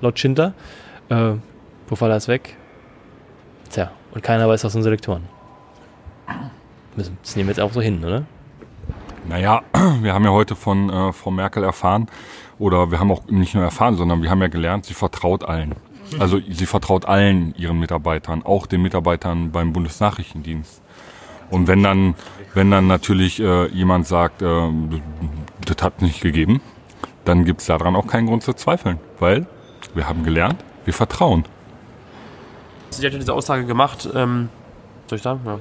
[0.00, 0.52] laut Schindler.
[1.08, 1.32] Äh,
[1.86, 2.56] Pofalla ist weg.
[3.70, 5.24] Tja, und keiner weiß was von Selektoren.
[6.96, 8.24] Das nehmen wir jetzt auch so hin, oder?
[9.28, 9.62] Naja,
[10.00, 12.08] wir haben ja heute von äh, Frau Merkel erfahren,
[12.58, 15.74] oder wir haben auch nicht nur erfahren, sondern wir haben ja gelernt, sie vertraut allen.
[16.18, 20.80] Also sie vertraut allen ihren Mitarbeitern, auch den Mitarbeitern beim Bundesnachrichtendienst.
[21.50, 22.14] Und wenn dann,
[22.54, 24.70] wenn dann natürlich äh, jemand sagt, äh,
[25.64, 26.60] das hat nicht gegeben,
[27.24, 29.46] dann gibt es daran auch keinen Grund zu zweifeln, weil
[29.94, 31.44] wir haben gelernt, wir vertrauen.
[32.90, 34.48] Sie hat ja diese Aussage gemacht, ähm,
[35.06, 35.40] soll ich sagen?
[35.44, 35.58] Ja.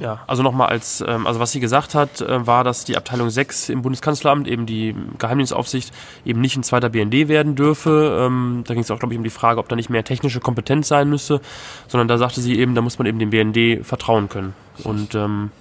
[0.00, 3.30] Ja, also nochmal als, ähm, also was sie gesagt hat, äh, war, dass die Abteilung
[3.30, 5.92] 6 im Bundeskanzleramt, eben die Geheimdienstaufsicht,
[6.24, 8.18] eben nicht ein zweiter BND werden dürfe.
[8.26, 10.40] Ähm, da ging es auch, glaube ich, um die Frage, ob da nicht mehr technische
[10.40, 11.40] Kompetenz sein müsse,
[11.86, 14.54] sondern da sagte sie eben, da muss man eben dem BND vertrauen können.
[14.82, 15.52] Und ähm,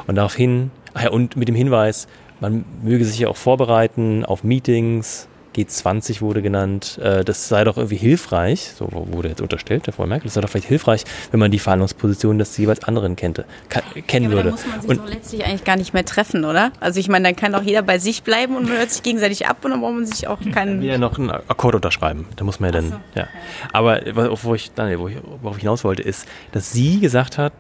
[0.07, 2.07] Und daraufhin, ach ja, und mit dem Hinweis,
[2.39, 7.77] man möge sich ja auch vorbereiten auf Meetings, G20 wurde genannt, äh, das sei doch
[7.77, 11.41] irgendwie hilfreich, so wurde jetzt unterstellt, der Frau Merkel, das sei doch vielleicht hilfreich, wenn
[11.41, 13.45] man die Verhandlungsposition des jeweils anderen kennte,
[14.07, 14.51] kennen ja, würde.
[14.51, 16.73] Dann muss man sich und doch letztlich eigentlich gar nicht mehr treffen, oder?
[16.81, 19.47] Also ich meine, dann kann auch jeder bei sich bleiben und man hört sich gegenseitig
[19.47, 20.83] ab und dann braucht man sich auch keinen...
[20.83, 22.27] wieder noch einen Akkord unterschreiben.
[22.37, 23.29] Da muss man ja dann, so, ja.
[23.73, 24.01] Aber
[24.43, 27.53] wo ich, wo ich, worauf ich hinaus wollte, ist, dass sie gesagt hat,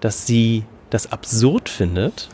[0.00, 2.28] dass sie das absurd findet,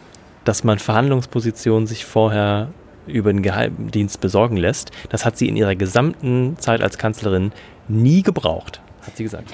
[0.44, 2.68] dass man Verhandlungspositionen sich vorher
[3.06, 4.90] über den Geheimdienst besorgen lässt.
[5.08, 7.52] Das hat sie in ihrer gesamten Zeit als Kanzlerin
[7.88, 9.52] nie gebraucht, hat sie gesagt.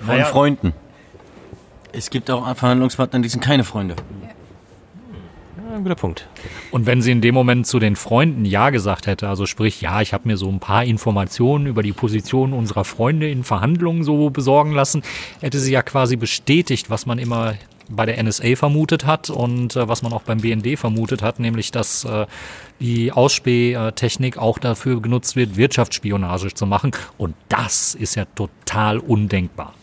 [0.00, 0.24] Von naja.
[0.24, 0.72] Freunden.
[1.92, 3.96] Es gibt auch Verhandlungspartner, die sind keine Freunde.
[5.68, 6.28] Ja, ein guter Punkt.
[6.70, 10.00] Und wenn sie in dem Moment zu den Freunden Ja gesagt hätte, also sprich, ja,
[10.00, 14.30] ich habe mir so ein paar Informationen über die Position unserer Freunde in Verhandlungen so
[14.30, 15.02] besorgen lassen,
[15.40, 17.54] hätte sie ja quasi bestätigt, was man immer
[17.88, 21.70] bei der NSA vermutet hat und äh, was man auch beim BND vermutet hat, nämlich
[21.70, 22.26] dass äh,
[22.80, 26.92] die Ausspähtechnik auch dafür genutzt wird, Wirtschaftsspionage zu machen.
[27.16, 29.74] Und das ist ja total undenkbar.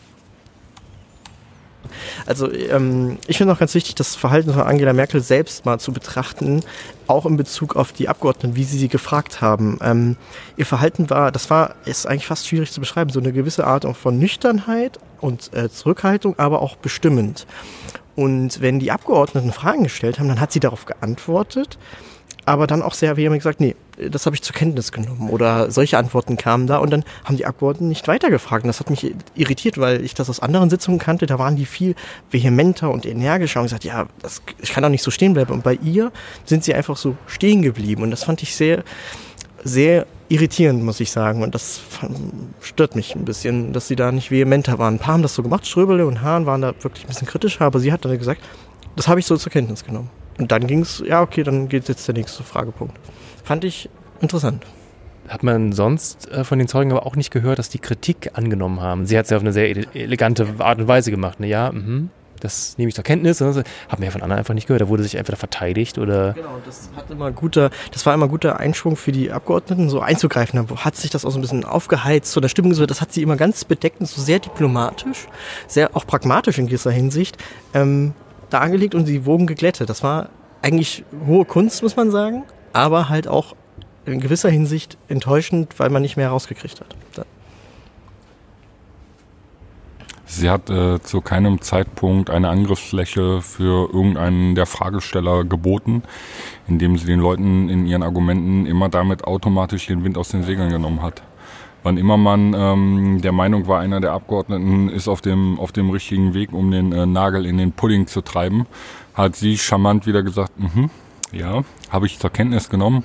[2.26, 5.92] Also ähm, ich finde auch ganz wichtig, das Verhalten von Angela Merkel selbst mal zu
[5.92, 6.62] betrachten,
[7.06, 9.78] auch in Bezug auf die Abgeordneten, wie sie sie gefragt haben.
[9.82, 10.16] Ähm,
[10.56, 13.86] ihr Verhalten war, das war, ist eigentlich fast schwierig zu beschreiben, so eine gewisse Art
[13.96, 17.46] von Nüchternheit und äh, Zurückhaltung, aber auch bestimmend.
[18.14, 21.78] Und wenn die Abgeordneten Fragen gestellt haben, dann hat sie darauf geantwortet
[22.46, 25.30] aber dann auch sehr vehement gesagt, nee, das habe ich zur Kenntnis genommen.
[25.30, 28.64] Oder solche Antworten kamen da und dann haben die Abgeordneten nicht weitergefragt.
[28.64, 31.26] Und das hat mich irritiert, weil ich das aus anderen Sitzungen kannte.
[31.26, 31.94] Da waren die viel
[32.30, 35.52] vehementer und energischer und gesagt, ja, das, ich kann doch nicht so stehen bleiben.
[35.52, 36.12] Und bei ihr
[36.44, 38.02] sind sie einfach so stehen geblieben.
[38.02, 38.84] Und das fand ich sehr,
[39.64, 41.42] sehr irritierend, muss ich sagen.
[41.42, 41.80] Und das
[42.60, 44.94] stört mich ein bisschen, dass sie da nicht vehementer waren.
[44.94, 47.64] Ein paar haben das so gemacht, Ströbele und Hahn waren da wirklich ein bisschen kritischer,
[47.64, 48.42] aber sie hat dann gesagt,
[48.96, 50.10] das habe ich so zur Kenntnis genommen.
[50.38, 52.96] Und dann ging es, ja, okay, dann geht jetzt der nächste Fragepunkt.
[53.44, 53.88] Fand ich
[54.20, 54.64] interessant.
[55.28, 58.80] Hat man sonst äh, von den Zeugen aber auch nicht gehört, dass die Kritik angenommen
[58.80, 59.06] haben.
[59.06, 61.40] Sie hat es ja auf eine sehr elegante Art und Weise gemacht.
[61.40, 61.48] Ne?
[61.48, 62.08] Ja, mh,
[62.40, 63.40] das nehme ich zur Kenntnis.
[63.40, 63.64] Haben
[63.98, 64.82] wir ja von anderen einfach nicht gehört.
[64.82, 66.32] Da wurde sich entweder verteidigt oder.
[66.34, 70.66] Genau, das hat immer guter, das war immer guter Einschwung für die Abgeordneten, so einzugreifen.
[70.68, 73.22] Da hat sich das auch so ein bisschen aufgeheizt, so der Stimmung das hat sie
[73.22, 75.26] immer ganz bedeckt und so sehr diplomatisch,
[75.66, 77.38] sehr auch pragmatisch in gewisser Hinsicht
[77.74, 78.12] ähm,
[78.50, 79.88] dargelegt und die Wogen geglättet.
[79.88, 80.28] Das war
[80.62, 83.54] eigentlich hohe Kunst, muss man sagen, aber halt auch
[84.04, 86.94] in gewisser Hinsicht enttäuschend, weil man nicht mehr rausgekriegt hat.
[90.28, 96.02] Sie hat äh, zu keinem Zeitpunkt eine Angriffsfläche für irgendeinen der Fragesteller geboten,
[96.66, 100.70] indem sie den Leuten in ihren Argumenten immer damit automatisch den Wind aus den Segeln
[100.70, 101.22] genommen hat.
[101.86, 105.90] Wann immer man ähm, der Meinung war, einer der Abgeordneten ist auf dem, auf dem
[105.90, 108.66] richtigen Weg, um den äh, Nagel in den Pudding zu treiben,
[109.14, 110.90] hat sie charmant wieder gesagt, mhm,
[111.30, 113.04] ja, habe ich zur Kenntnis genommen.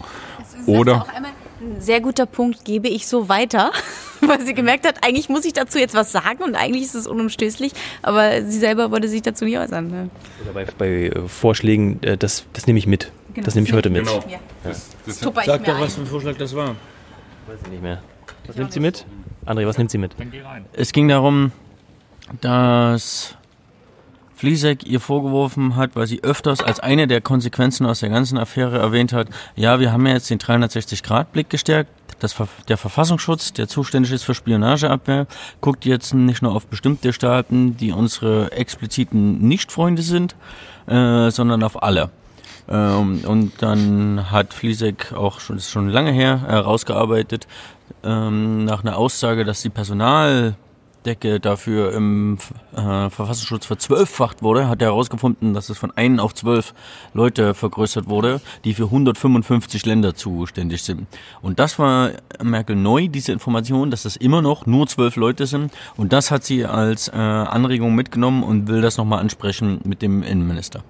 [0.65, 1.05] Oder
[1.61, 3.71] ein sehr guter Punkt, gebe ich so weiter,
[4.21, 7.05] weil sie gemerkt hat, eigentlich muss ich dazu jetzt was sagen und eigentlich ist es
[7.05, 9.91] unumstößlich, aber sie selber wollte sich dazu nicht äußern.
[9.91, 10.09] Ne?
[10.43, 13.11] Oder bei, bei äh, Vorschlägen, äh, das, das nehme ich mit.
[13.35, 13.45] Genau.
[13.45, 14.07] Das nehme ich heute mit.
[14.07, 14.23] Genau.
[14.27, 14.39] Ja.
[14.63, 16.69] Das, das Sag doch, was für ein Vorschlag das war.
[17.45, 18.01] Weiß ich nicht mehr.
[18.51, 19.05] Was nimmt sie mit?
[19.45, 20.13] André, was nimmt sie mit?
[20.73, 21.53] Es ging darum,
[22.41, 23.37] dass
[24.35, 28.77] Fliesek ihr vorgeworfen hat, weil sie öfters als eine der Konsequenzen aus der ganzen Affäre
[28.77, 31.91] erwähnt hat, ja, wir haben ja jetzt den 360-Grad-Blick gestärkt.
[32.19, 32.35] Das,
[32.67, 35.27] der Verfassungsschutz, der zuständig ist für Spionageabwehr,
[35.61, 40.35] guckt jetzt nicht nur auf bestimmte Staaten, die unsere expliziten Nichtfreunde sind,
[40.87, 42.11] äh, sondern auf alle.
[42.67, 47.47] Ähm, und dann hat Fliesek auch schon, das ist schon lange her, herausgearbeitet,
[48.03, 50.55] ähm, nach einer Aussage, dass die Personal
[51.05, 52.37] Decke dafür im
[52.73, 56.73] äh, Verfassungsschutz verzwölffacht wurde, hat er herausgefunden, dass es von einen auf zwölf
[57.13, 61.07] Leute vergrößert wurde, die für 155 Länder zuständig sind.
[61.41, 65.71] Und das war Merkel neu, diese Information, dass das immer noch nur zwölf Leute sind.
[65.97, 70.21] Und das hat sie als äh, Anregung mitgenommen und will das nochmal ansprechen mit dem
[70.23, 70.83] Innenminister.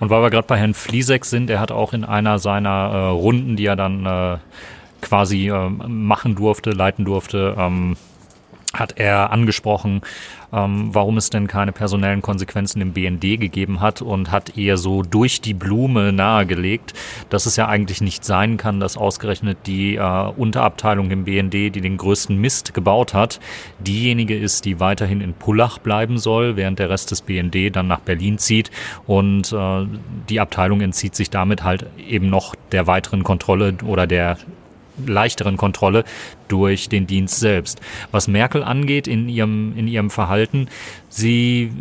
[0.00, 3.08] Und weil wir gerade bei Herrn Fliesek sind, er hat auch in einer seiner äh,
[3.08, 4.38] Runden, die er dann äh,
[5.06, 7.96] quasi äh, machen durfte, leiten durfte, ähm,
[8.78, 10.02] hat er angesprochen,
[10.52, 15.02] ähm, warum es denn keine personellen Konsequenzen im BND gegeben hat und hat eher so
[15.02, 16.92] durch die Blume nahegelegt,
[17.30, 21.80] dass es ja eigentlich nicht sein kann, dass ausgerechnet die äh, Unterabteilung im BND, die
[21.80, 23.40] den größten Mist gebaut hat,
[23.78, 28.00] diejenige ist, die weiterhin in Pullach bleiben soll, während der Rest des BND dann nach
[28.00, 28.70] Berlin zieht
[29.06, 29.86] und äh,
[30.28, 34.38] die Abteilung entzieht sich damit halt eben noch der weiteren Kontrolle oder der
[35.04, 36.04] leichteren Kontrolle
[36.48, 37.80] durch den Dienst selbst.
[38.10, 40.68] Was Merkel angeht in ihrem, in ihrem Verhalten,
[41.08, 41.72] sie,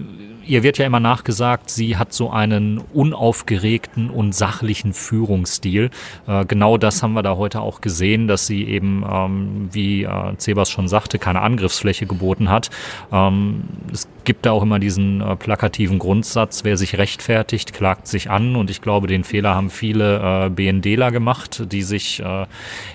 [0.47, 5.89] ihr wird ja immer nachgesagt, sie hat so einen unaufgeregten und sachlichen Führungsstil.
[6.27, 10.37] Äh, genau das haben wir da heute auch gesehen, dass sie eben, ähm, wie äh,
[10.37, 12.69] Zebas schon sagte, keine Angriffsfläche geboten hat.
[13.11, 18.29] Ähm, es gibt da auch immer diesen äh, plakativen Grundsatz, wer sich rechtfertigt, klagt sich
[18.29, 18.55] an.
[18.55, 22.45] Und ich glaube, den Fehler haben viele äh, BNDler gemacht, die sich äh,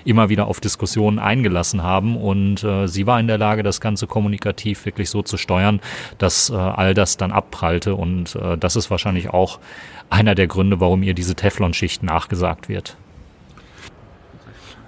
[0.03, 2.17] immer wieder auf Diskussionen eingelassen gelassen haben.
[2.17, 5.79] Und äh, sie war in der Lage, das Ganze kommunikativ wirklich so zu steuern,
[6.17, 7.95] dass äh, all das dann abprallte.
[7.95, 9.59] Und äh, das ist wahrscheinlich auch
[10.09, 12.97] einer der Gründe, warum ihr diese Teflonschicht nachgesagt wird.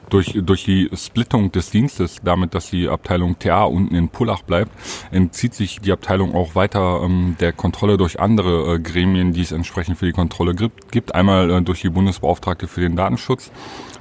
[0.09, 4.71] Durch, durch die Splittung des Dienstes, damit, dass die Abteilung TA unten in Pullach bleibt,
[5.09, 9.51] entzieht sich die Abteilung auch weiter ähm, der Kontrolle durch andere äh, Gremien, die es
[9.51, 10.53] entsprechend für die Kontrolle
[10.91, 11.15] gibt.
[11.15, 13.49] Einmal äh, durch die Bundesbeauftragte für den Datenschutz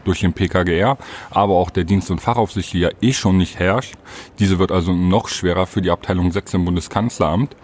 [0.05, 0.99] durch den PKGR,
[1.31, 3.95] aber auch der Dienst- und Fachaufsicht, die ja eh schon nicht herrscht.
[4.39, 7.57] Diese wird also noch schwerer für die Abteilung 6 im Bundeskanzleramt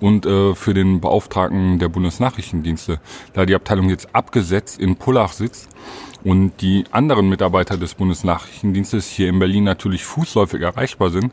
[0.00, 3.00] und äh, für den Beauftragten der Bundesnachrichtendienste.
[3.34, 5.68] Da die Abteilung jetzt abgesetzt in Pullach sitzt
[6.24, 11.32] und die anderen Mitarbeiter des Bundesnachrichtendienstes hier in Berlin natürlich fußläufig erreichbar sind,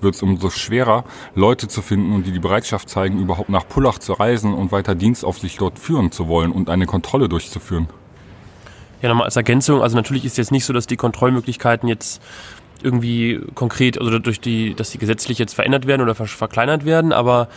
[0.00, 1.04] wird es umso schwerer,
[1.34, 4.94] Leute zu finden und die die Bereitschaft zeigen, überhaupt nach Pullach zu reisen und weiter
[4.94, 7.88] Dienstaufsicht dort führen zu wollen und eine Kontrolle durchzuführen.
[9.00, 12.22] Ja, nochmal als Ergänzung, also natürlich ist jetzt nicht so, dass die Kontrollmöglichkeiten jetzt
[12.82, 17.48] irgendwie konkret, also durch die, dass die gesetzlich jetzt verändert werden oder verkleinert werden, aber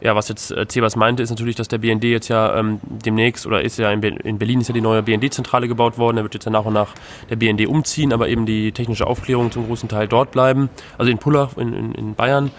[0.00, 3.46] ja, was jetzt äh, Cebas meinte, ist natürlich, dass der BND jetzt ja ähm, demnächst,
[3.46, 6.22] oder ist ja in, Be in, Berlin ist ja die neue BND-Zentrale gebaut worden, da
[6.22, 6.94] wird jetzt ja nach und nach
[7.30, 10.68] der BND umziehen, aber eben die technische Aufklärung zum großen Teil dort bleiben,
[10.98, 12.50] also in Pullach, in, in, in Bayern.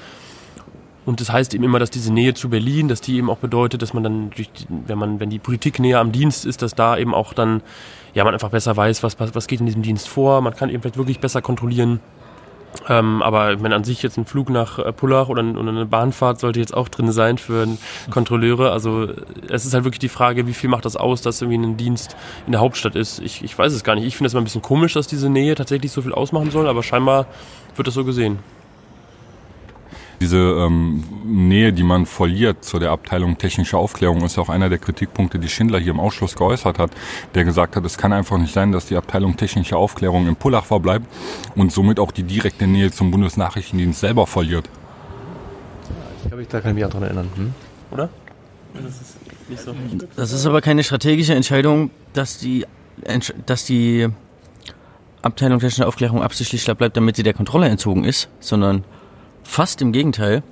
[1.07, 3.81] Und das heißt eben immer, dass diese Nähe zu Berlin, dass die eben auch bedeutet,
[3.81, 4.31] dass man dann,
[4.67, 7.61] wenn man, wenn die Politik näher am Dienst ist, dass da eben auch dann,
[8.13, 10.41] ja, man einfach besser weiß, was, was geht in diesem Dienst vor.
[10.41, 12.01] Man kann eben vielleicht wirklich besser kontrollieren.
[12.89, 16.39] Ähm, aber wenn an sich jetzt ein Flug nach äh, Pullach oder, oder, eine Bahnfahrt
[16.39, 17.67] sollte jetzt auch drin sein für
[18.09, 18.71] Kontrolleure.
[18.71, 19.07] Also
[19.49, 22.15] es ist halt wirklich die Frage, wie viel macht das aus, dass irgendwie ein Dienst
[22.45, 23.19] in der Hauptstadt ist.
[23.19, 24.05] Ich, ich weiß es gar nicht.
[24.05, 26.67] Ich finde es mal ein bisschen komisch, dass diese Nähe tatsächlich so viel ausmachen soll,
[26.67, 27.27] aber scheinbar
[27.75, 28.39] wird das so gesehen.
[30.19, 34.79] Diese ähm, Nähe, die man verliert zu der Abteilung technische Aufklärung, ist auch einer der
[34.79, 36.91] Kritikpunkte, die Schindler hier im Ausschuss geäußert hat,
[37.35, 40.65] der gesagt hat, es kann einfach nicht sein, dass die Abteilung technische Aufklärung in Pullach
[40.65, 41.05] verbleibt
[41.55, 44.69] und somit auch die direkte Nähe zum Bundesnachrichtendienst selber verliert.
[46.23, 47.29] Ich glaube, da kann ich mich auch dran erinnern.
[47.35, 47.53] Hm?
[47.91, 48.09] Oder?
[48.73, 49.73] Das ist, nicht so.
[50.15, 52.65] das ist aber keine strategische Entscheidung, dass die,
[53.45, 54.07] dass die
[55.21, 58.83] Abteilung technische Aufklärung absichtlich da bleibt, damit sie der Kontrolle entzogen ist, sondern
[59.47, 60.43] Fast im Gegenteil.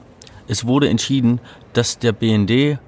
[0.47, 1.39] Es wurde entschieden,
[1.73, 2.79] dass der BND,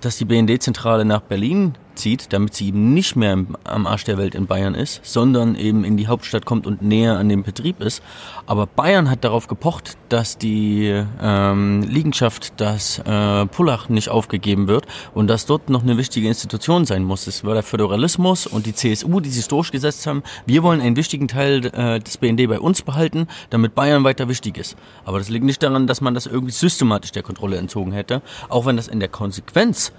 [0.00, 4.34] dass die BND-Zentrale nach Berlin zieht, damit sie eben nicht mehr am Arsch der Welt
[4.34, 8.02] in Bayern ist, sondern eben in die Hauptstadt kommt und näher an dem Betrieb ist.
[8.46, 14.86] Aber Bayern hat darauf gepocht, dass die ähm, Liegenschaft, dass äh, Pullach nicht aufgegeben wird
[15.14, 17.26] und dass dort noch eine wichtige Institution sein muss.
[17.26, 20.22] Es war der Föderalismus und die CSU, die sich durchgesetzt haben.
[20.46, 24.58] Wir wollen einen wichtigen Teil äh, des BND bei uns behalten, damit Bayern weiter wichtig
[24.58, 24.76] ist.
[25.04, 28.66] Aber das liegt nicht daran, dass man das irgendwie systematisch der Kontrolle entzogen hätte, auch
[28.66, 29.92] wenn das in der Konsequenz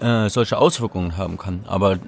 [0.00, 1.64] äh, solche Auswirkungen haben kann.
[1.66, 1.98] Aber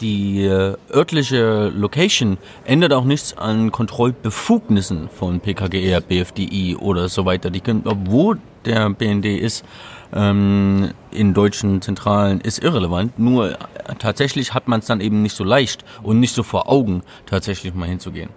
[0.00, 7.50] die äh, örtliche Location ändert auch nichts an Kontrollbefugnissen von PKGR, BFDI oder so weiter.
[7.50, 9.64] Die können, wo der BND ist,
[10.12, 13.18] ähm, in deutschen Zentralen ist irrelevant.
[13.18, 13.56] Nur äh,
[13.98, 17.74] tatsächlich hat man es dann eben nicht so leicht und nicht so vor Augen, tatsächlich
[17.74, 18.30] mal hinzugehen.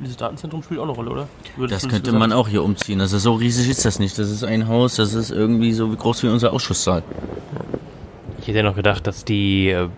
[0.00, 1.28] Dieses Datenzentrum spielt auch eine Rolle, oder?
[1.56, 3.00] Würdest das könnte man auch hier umziehen.
[3.00, 4.18] Also so riesig ist das nicht.
[4.18, 7.02] Das ist ein Haus, das ist irgendwie so groß wie unser Ausschusssaal.
[8.40, 9.88] Ich hätte ja noch gedacht, dass die äh,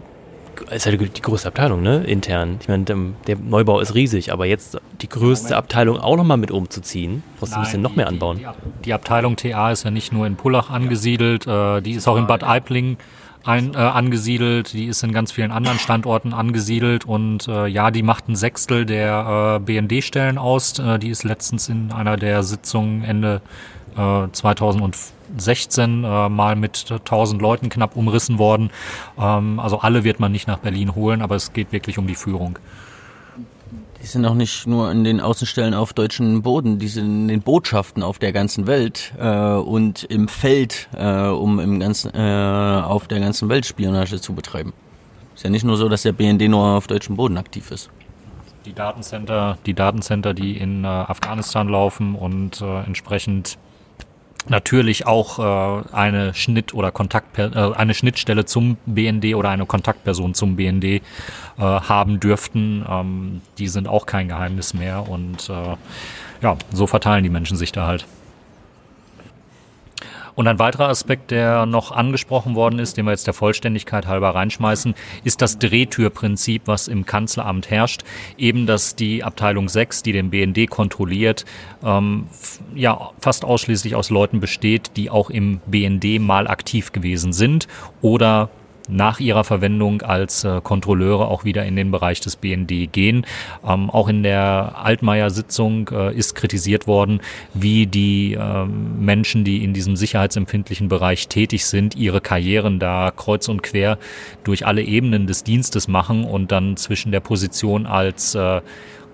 [0.71, 2.05] ist ja die größte Abteilung, ne?
[2.05, 2.59] Intern.
[2.61, 7.23] Ich meine, der Neubau ist riesig, aber jetzt die größte Abteilung auch nochmal mit umzuziehen,
[7.39, 8.39] brauchst du ein bisschen noch mehr anbauen.
[8.39, 12.09] Die, die, die, Abteilung TA ist ja nicht nur in Pullach angesiedelt, äh, die ist
[12.09, 12.97] auch in Bad Aibling
[13.45, 18.03] ein, äh, angesiedelt, die ist in ganz vielen anderen Standorten angesiedelt und äh, ja, die
[18.03, 20.79] macht ein Sechstel der äh, BND-Stellen aus.
[20.79, 23.41] Äh, die ist letztens in einer der Sitzungen Ende
[23.97, 28.71] äh, 2016 äh, mal mit 1000 Leuten knapp umrissen worden.
[29.19, 32.15] Ähm, also alle wird man nicht nach Berlin holen, aber es geht wirklich um die
[32.15, 32.59] Führung.
[34.03, 37.41] Die sind auch nicht nur in den Außenstellen auf deutschem Boden, die sind in den
[37.41, 43.07] Botschaften auf der ganzen Welt äh, und im Feld, äh, um im ganzen, äh, auf
[43.07, 44.73] der ganzen Welt Spionage zu betreiben.
[45.37, 47.91] Ist ja nicht nur so, dass der BND nur auf deutschem Boden aktiv ist.
[48.67, 53.57] Die Datencenter, die Datencenter, die in äh, Afghanistan laufen und äh, entsprechend
[54.49, 60.35] natürlich auch äh, eine Schnitt oder Kontakt äh, eine Schnittstelle zum BND oder eine Kontaktperson
[60.35, 61.01] zum BND äh,
[61.59, 62.85] haben dürften.
[62.89, 65.77] Ähm, die sind auch kein Geheimnis mehr und äh,
[66.43, 68.07] ja, so verteilen die Menschen sich da halt.
[70.35, 74.35] Und ein weiterer Aspekt, der noch angesprochen worden ist, den wir jetzt der Vollständigkeit halber
[74.35, 78.03] reinschmeißen, ist das Drehtürprinzip, was im Kanzleramt herrscht.
[78.39, 81.45] Eben, dass die Abteilung 6, die den BND kontrolliert,
[81.85, 82.27] ähm,
[82.75, 87.69] ja, fast ausschließlich aus Leuten besteht, die auch im BND mal aktiv gewesen sind
[88.01, 88.49] oder
[88.93, 93.27] nach ihrer Verwendung als äh, Kontrolleure auch wieder in den Bereich des BND gehen.
[93.67, 97.21] Ähm, auch in der Altmaier-Sitzung äh, ist kritisiert worden,
[97.55, 103.49] wie die äh, Menschen, die in diesem sicherheitsempfindlichen Bereich tätig sind, ihre Karrieren da kreuz
[103.49, 103.99] und quer
[104.45, 108.61] durch alle Ebenen des Dienstes machen und dann zwischen der Position als äh,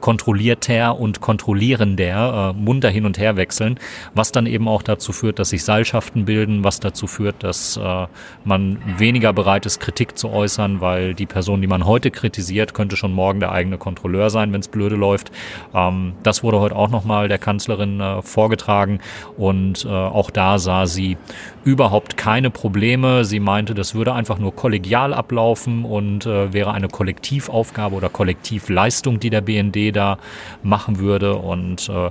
[0.01, 3.79] kontrollierter und kontrollierender äh, munter hin und her wechseln,
[4.15, 8.07] was dann eben auch dazu führt, dass sich Seilschaften bilden, was dazu führt, dass äh,
[8.45, 12.97] man weniger bereit ist, Kritik zu äußern, weil die Person, die man heute kritisiert, könnte
[12.97, 15.31] schon morgen der eigene Kontrolleur sein, wenn es blöde läuft.
[15.75, 19.01] Ähm, das wurde heute auch nochmal der Kanzlerin äh, vorgetragen
[19.37, 21.17] und äh, auch da sah sie
[21.65, 23.25] überhaupt keine Probleme.
[23.25, 29.21] Sie meinte, das würde einfach nur kollegial ablaufen und äh, wäre eine Kollektivaufgabe oder Kollektivleistung,
[29.21, 30.19] die der BND Da
[30.63, 31.37] machen würde.
[31.37, 32.11] Und äh,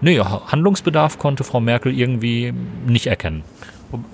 [0.00, 2.52] nee, Handlungsbedarf konnte Frau Merkel irgendwie
[2.86, 3.42] nicht erkennen.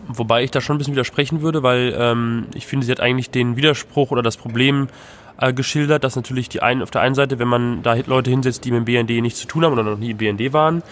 [0.09, 3.31] Wobei ich da schon ein bisschen widersprechen würde, weil ähm, ich finde, sie hat eigentlich
[3.31, 4.89] den Widerspruch oder das Problem
[5.41, 8.65] äh, geschildert, dass natürlich die einen auf der einen Seite, wenn man da Leute hinsetzt,
[8.65, 10.83] die mit dem BND nichts zu tun haben oder noch nie im BND waren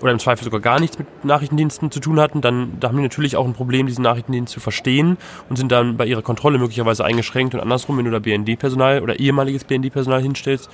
[0.00, 3.02] oder im Zweifel sogar gar nichts mit Nachrichtendiensten zu tun hatten, dann da haben die
[3.02, 5.16] natürlich auch ein Problem, diesen Nachrichtendienst zu verstehen
[5.48, 9.20] und sind dann bei ihrer Kontrolle möglicherweise eingeschränkt und andersrum, wenn du da BND-Personal oder
[9.20, 10.68] ehemaliges BND-Personal hinstellst,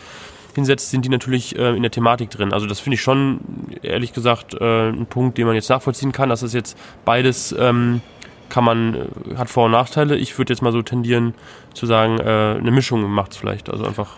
[0.58, 2.52] hinsetzt, sind die natürlich äh, in der Thematik drin.
[2.52, 3.40] Also das finde ich schon,
[3.82, 8.00] ehrlich gesagt, äh, ein Punkt, den man jetzt nachvollziehen kann, dass es jetzt beides ähm,
[8.48, 10.16] kann man, äh, hat Vor- und Nachteile.
[10.16, 11.34] Ich würde jetzt mal so tendieren
[11.74, 13.70] zu sagen, äh, eine Mischung macht es vielleicht.
[13.70, 14.16] Also einfach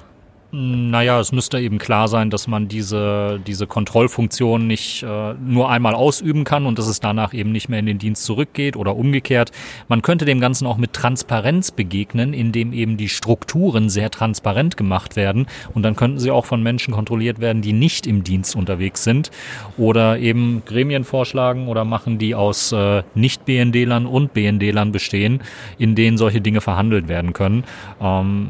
[0.52, 5.94] naja, es müsste eben klar sein, dass man diese, diese Kontrollfunktion nicht äh, nur einmal
[5.94, 9.52] ausüben kann und dass es danach eben nicht mehr in den Dienst zurückgeht oder umgekehrt.
[9.86, 15.14] Man könnte dem Ganzen auch mit Transparenz begegnen, indem eben die Strukturen sehr transparent gemacht
[15.14, 19.04] werden und dann könnten sie auch von Menschen kontrolliert werden, die nicht im Dienst unterwegs
[19.04, 19.30] sind
[19.78, 25.42] oder eben Gremien vorschlagen oder machen, die aus äh, Nicht-BND-Lern und BND-Lern bestehen,
[25.78, 27.62] in denen solche Dinge verhandelt werden können.
[28.00, 28.48] Ähm,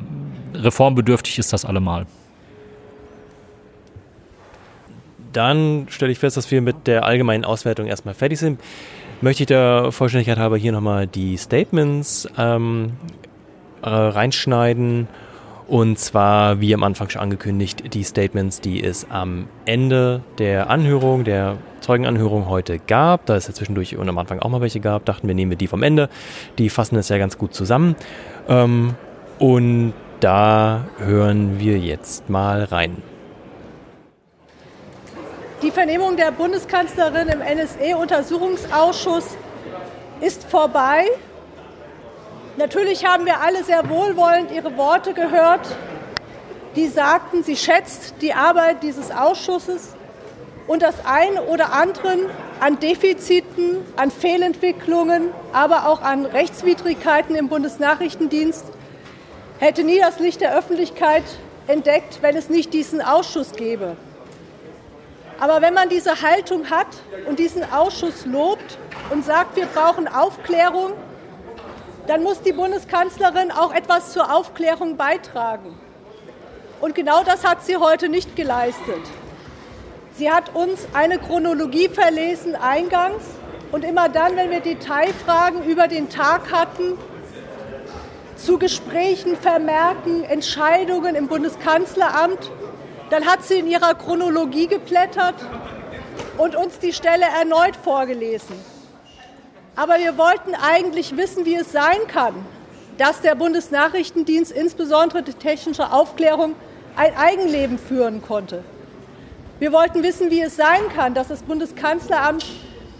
[0.54, 2.06] reformbedürftig ist das allemal.
[5.32, 8.60] Dann stelle ich fest, dass wir mit der allgemeinen Auswertung erstmal fertig sind.
[9.20, 12.92] Möchte ich der Vollständigkeit halber hier nochmal die Statements ähm,
[13.82, 15.08] äh, reinschneiden.
[15.68, 21.22] Und zwar, wie am Anfang schon angekündigt, die Statements, die es am Ende der Anhörung,
[21.22, 23.26] der Zeugenanhörung heute gab.
[23.26, 25.58] Da es ja zwischendurch und am Anfang auch mal welche gab, dachten wir, nehmen wir
[25.58, 26.08] die vom Ende.
[26.58, 27.94] Die fassen das ja ganz gut zusammen.
[28.48, 28.94] Ähm,
[29.38, 33.02] und da hören wir jetzt mal rein.
[35.62, 39.36] Die Vernehmung der Bundeskanzlerin im NSE-Untersuchungsausschuss
[40.20, 41.06] ist vorbei.
[42.56, 45.66] Natürlich haben wir alle sehr wohlwollend Ihre Worte gehört,
[46.76, 49.94] die sagten, sie schätzt die Arbeit dieses Ausschusses
[50.66, 52.20] und das eine oder anderen
[52.60, 58.64] an Defiziten, an Fehlentwicklungen, aber auch an Rechtswidrigkeiten im Bundesnachrichtendienst
[59.60, 61.22] hätte nie das Licht der Öffentlichkeit
[61.66, 63.96] entdeckt, wenn es nicht diesen Ausschuss gäbe.
[65.38, 66.88] Aber wenn man diese Haltung hat
[67.28, 68.78] und diesen Ausschuss lobt
[69.10, 70.92] und sagt, wir brauchen Aufklärung,
[72.06, 75.78] dann muss die Bundeskanzlerin auch etwas zur Aufklärung beitragen.
[76.80, 79.02] Und genau das hat sie heute nicht geleistet.
[80.14, 83.22] Sie hat uns eine Chronologie verlesen eingangs
[83.72, 86.98] und immer dann, wenn wir Detailfragen über den Tag hatten,
[88.44, 92.50] zu Gesprächen, Vermerken, Entscheidungen im Bundeskanzleramt.
[93.10, 95.34] Dann hat sie in ihrer Chronologie geblättert
[96.38, 98.56] und uns die Stelle erneut vorgelesen.
[99.76, 102.34] Aber wir wollten eigentlich wissen, wie es sein kann,
[102.98, 106.54] dass der Bundesnachrichtendienst insbesondere die technische Aufklärung
[106.96, 108.62] ein Eigenleben führen konnte.
[109.58, 112.46] Wir wollten wissen, wie es sein kann, dass das Bundeskanzleramt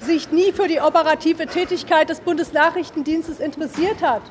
[0.00, 4.22] sich nie für die operative Tätigkeit des Bundesnachrichtendienstes interessiert hat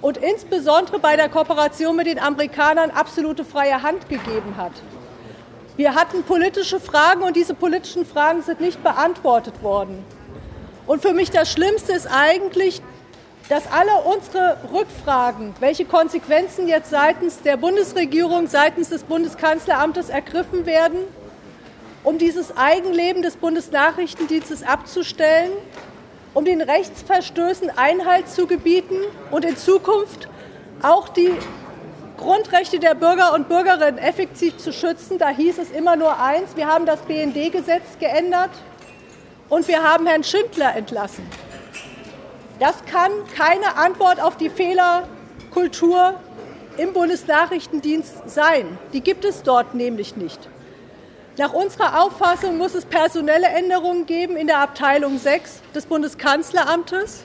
[0.00, 4.72] und insbesondere bei der Kooperation mit den Amerikanern absolute freie Hand gegeben hat.
[5.76, 10.04] Wir hatten politische Fragen und diese politischen Fragen sind nicht beantwortet worden.
[10.86, 12.82] Und für mich das Schlimmste ist eigentlich,
[13.48, 20.98] dass alle unsere Rückfragen, welche Konsequenzen jetzt seitens der Bundesregierung, seitens des Bundeskanzleramtes ergriffen werden,
[22.04, 25.52] um dieses Eigenleben des Bundesnachrichtendienstes abzustellen,
[26.34, 28.96] um den Rechtsverstößen Einhalt zu gebieten
[29.30, 30.28] und in Zukunft
[30.82, 31.32] auch die
[32.16, 35.18] Grundrechte der Bürger und Bürgerinnen effektiv zu schützen.
[35.18, 38.50] Da hieß es immer nur eins, wir haben das BND-Gesetz geändert
[39.48, 41.28] und wir haben Herrn Schindler entlassen.
[42.58, 46.14] Das kann keine Antwort auf die Fehlerkultur
[46.76, 48.78] im Bundesnachrichtendienst sein.
[48.92, 50.48] Die gibt es dort nämlich nicht.
[51.38, 57.24] Nach unserer Auffassung muss es personelle Änderungen geben in der Abteilung 6 des Bundeskanzleramtes.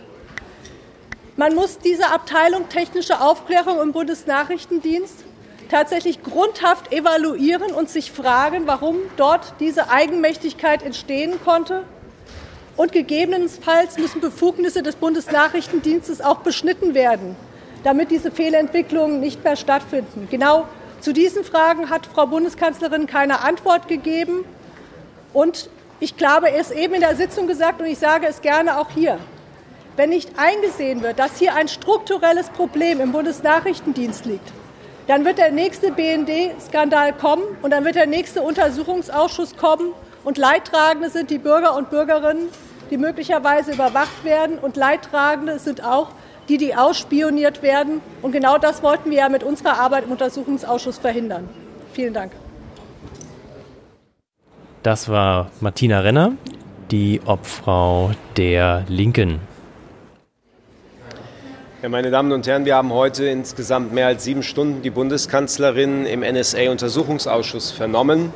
[1.36, 5.26] Man muss diese Abteilung technische Aufklärung im Bundesnachrichtendienst
[5.70, 11.84] tatsächlich grundhaft evaluieren und sich fragen, warum dort diese Eigenmächtigkeit entstehen konnte.
[12.78, 17.36] Und gegebenenfalls müssen Befugnisse des Bundesnachrichtendienstes auch beschnitten werden,
[17.84, 20.30] damit diese Fehlentwicklungen nicht mehr stattfinden.
[20.32, 20.66] Genau
[21.00, 24.46] zu diesen Fragen hat Frau Bundeskanzlerin keine Antwort gegeben.
[25.34, 25.70] Und
[26.00, 28.90] ich glaube, er ist eben in der Sitzung gesagt, und ich sage es gerne auch
[28.90, 29.20] hier,
[29.96, 34.52] wenn nicht eingesehen wird, dass hier ein strukturelles Problem im Bundesnachrichtendienst liegt,
[35.08, 39.94] dann wird der nächste BND-Skandal kommen und dann wird der nächste Untersuchungsausschuss kommen.
[40.24, 42.50] Und Leidtragende sind die Bürger und Bürgerinnen,
[42.92, 44.60] die möglicherweise überwacht werden.
[44.60, 46.10] Und Leidtragende sind auch
[46.50, 48.02] die, die ausspioniert werden.
[48.22, 51.50] Und genau das wollten wir ja mit unserer Arbeit im Untersuchungsausschuss verhindern.
[51.94, 52.32] Vielen Dank.
[54.84, 56.34] Das war Martina Renner,
[56.92, 59.40] die Obfrau der Linken.
[61.82, 66.06] Ja, meine Damen und Herren, wir haben heute insgesamt mehr als sieben Stunden die Bundeskanzlerin
[66.06, 68.34] im NSA-Untersuchungsausschuss vernommen.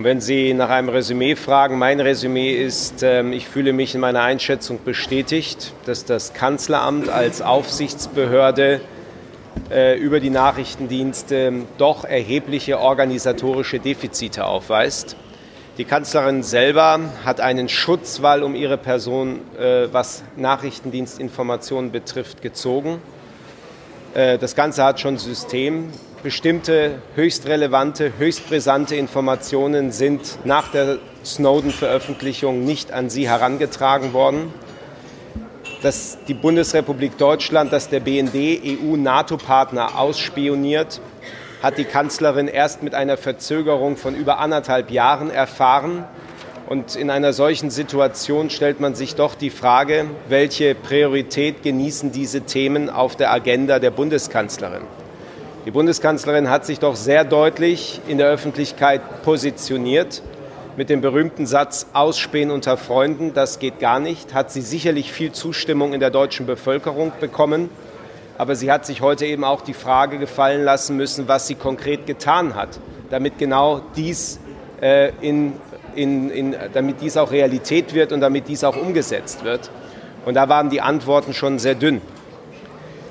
[0.00, 4.00] Und wenn Sie nach einem Resümee fragen, mein Resümee ist, ähm, ich fühle mich in
[4.00, 8.80] meiner Einschätzung bestätigt, dass das Kanzleramt als Aufsichtsbehörde
[9.70, 15.16] äh, über die Nachrichtendienste doch erhebliche organisatorische Defizite aufweist.
[15.76, 23.02] Die Kanzlerin selber hat einen Schutzwall um ihre Person, äh, was Nachrichtendienstinformationen betrifft, gezogen.
[24.14, 25.90] Äh, das Ganze hat schon System
[26.22, 34.52] bestimmte höchst relevante, höchst brisante Informationen sind nach der Snowden-Veröffentlichung nicht an sie herangetragen worden.
[35.82, 41.00] Dass die Bundesrepublik Deutschland, dass der BND EU-NATO-Partner ausspioniert,
[41.62, 46.04] hat die Kanzlerin erst mit einer Verzögerung von über anderthalb Jahren erfahren.
[46.68, 52.42] Und in einer solchen Situation stellt man sich doch die Frage, welche Priorität genießen diese
[52.42, 54.82] Themen auf der Agenda der Bundeskanzlerin?
[55.66, 60.22] Die Bundeskanzlerin hat sich doch sehr deutlich in der Öffentlichkeit positioniert.
[60.78, 65.32] Mit dem berühmten Satz Ausspähen unter Freunden, das geht gar nicht, hat sie sicherlich viel
[65.32, 67.68] Zustimmung in der deutschen Bevölkerung bekommen.
[68.38, 72.06] Aber sie hat sich heute eben auch die Frage gefallen lassen müssen, was sie konkret
[72.06, 72.80] getan hat,
[73.10, 74.40] damit genau dies,
[74.80, 75.52] äh, in,
[75.94, 79.70] in, in, damit dies auch Realität wird und damit dies auch umgesetzt wird.
[80.24, 82.00] Und da waren die Antworten schon sehr dünn.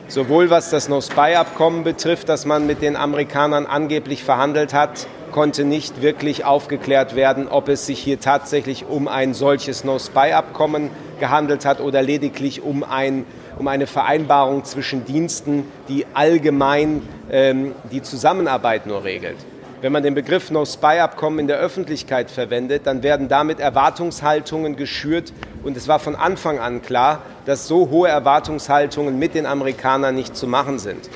[0.09, 6.01] Sowohl was das No-Spy-Abkommen betrifft, das man mit den Amerikanern angeblich verhandelt hat, konnte nicht
[6.01, 10.89] wirklich aufgeklärt werden, ob es sich hier tatsächlich um ein solches No-Spy-Abkommen
[11.19, 13.23] gehandelt hat oder lediglich um, ein,
[13.59, 19.37] um eine Vereinbarung zwischen Diensten, die allgemein ähm, die Zusammenarbeit nur regelt.
[19.81, 25.31] Wenn man den Begriff No-Spy-Abkommen in der Öffentlichkeit verwendet, dann werden damit Erwartungshaltungen geschürt.
[25.63, 30.35] Und es war von Anfang an klar, dass so hohe Erwartungshaltungen mit den Amerikanern nicht
[30.35, 31.09] zu machen sind.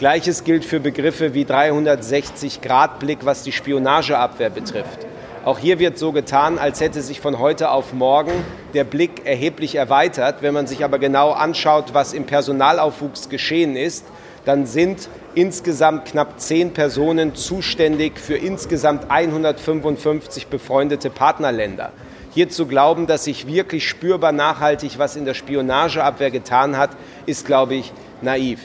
[0.00, 5.06] Gleiches gilt für Begriffe wie 360-Grad-Blick, was die Spionageabwehr betrifft.
[5.44, 8.32] Auch hier wird so getan, als hätte sich von heute auf morgen
[8.74, 10.42] der Blick erheblich erweitert.
[10.42, 14.04] Wenn man sich aber genau anschaut, was im Personalaufwuchs geschehen ist,
[14.44, 15.08] dann sind
[15.38, 21.92] insgesamt knapp zehn Personen zuständig für insgesamt 155 befreundete Partnerländer.
[22.34, 26.90] Hier zu glauben, dass sich wirklich spürbar nachhaltig was in der Spionageabwehr getan hat,
[27.26, 28.58] ist, glaube ich, naiv.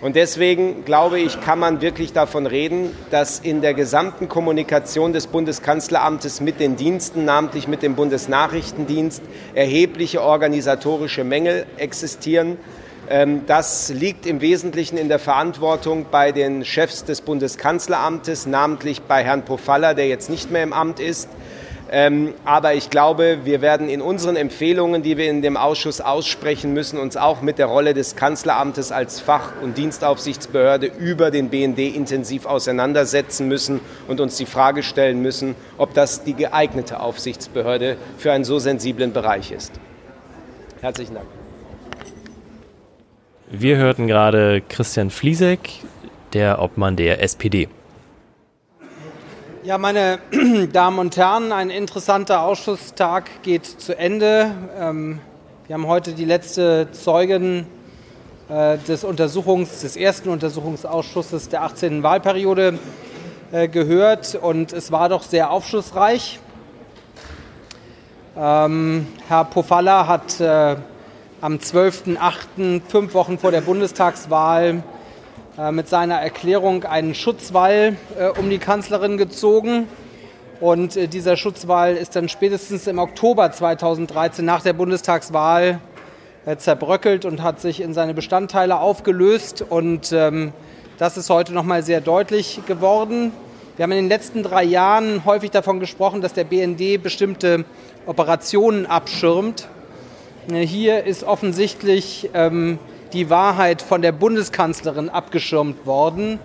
[0.00, 5.26] Und deswegen glaube ich, kann man wirklich davon reden, dass in der gesamten Kommunikation des
[5.26, 9.22] Bundeskanzleramtes mit den Diensten, namentlich mit dem Bundesnachrichtendienst,
[9.52, 12.56] erhebliche organisatorische Mängel existieren.
[13.10, 19.24] Ähm, das liegt im Wesentlichen in der Verantwortung bei den Chefs des Bundeskanzleramtes, namentlich bei
[19.24, 21.28] Herrn Pofalla, der jetzt nicht mehr im Amt ist.
[21.92, 26.72] Ähm, aber ich glaube, wir werden in unseren Empfehlungen, die wir in dem Ausschuss aussprechen
[26.72, 31.80] müssen, uns auch mit der Rolle des Kanzleramtes als Fach- und Dienstaufsichtsbehörde über den BND
[31.80, 38.30] intensiv auseinandersetzen müssen und uns die Frage stellen müssen, ob das die geeignete Aufsichtsbehörde für
[38.30, 39.72] einen so sensiblen Bereich ist.
[40.80, 41.39] Herzlichen Dank.
[43.52, 45.80] Wir hörten gerade Christian Fliesek,
[46.34, 47.68] der Obmann der SPD.
[49.64, 50.20] Ja, meine
[50.72, 54.52] Damen und Herren, ein interessanter Ausschusstag geht zu Ende.
[54.78, 55.18] Ähm,
[55.66, 57.66] wir haben heute die letzte Zeugin
[58.48, 62.04] äh, des, Untersuchungs-, des ersten Untersuchungsausschusses der 18.
[62.04, 62.78] Wahlperiode
[63.50, 66.38] äh, gehört und es war doch sehr aufschlussreich.
[68.36, 70.76] Ähm, Herr Pofalla hat äh,
[71.40, 74.82] am 12.08., fünf Wochen vor der Bundestagswahl,
[75.58, 79.88] äh, mit seiner Erklärung einen Schutzwall äh, um die Kanzlerin gezogen.
[80.60, 85.80] Und äh, dieser Schutzwall ist dann spätestens im Oktober 2013 nach der Bundestagswahl
[86.56, 89.62] zerbröckelt und hat sich in seine Bestandteile aufgelöst.
[89.68, 90.54] Und ähm,
[90.96, 93.32] das ist heute nochmal sehr deutlich geworden.
[93.76, 97.66] Wir haben in den letzten drei Jahren häufig davon gesprochen, dass der BND bestimmte
[98.06, 99.68] Operationen abschirmt.
[100.54, 102.80] Hier ist offensichtlich ähm,
[103.12, 106.40] die Wahrheit von der Bundeskanzlerin abgeschirmt worden.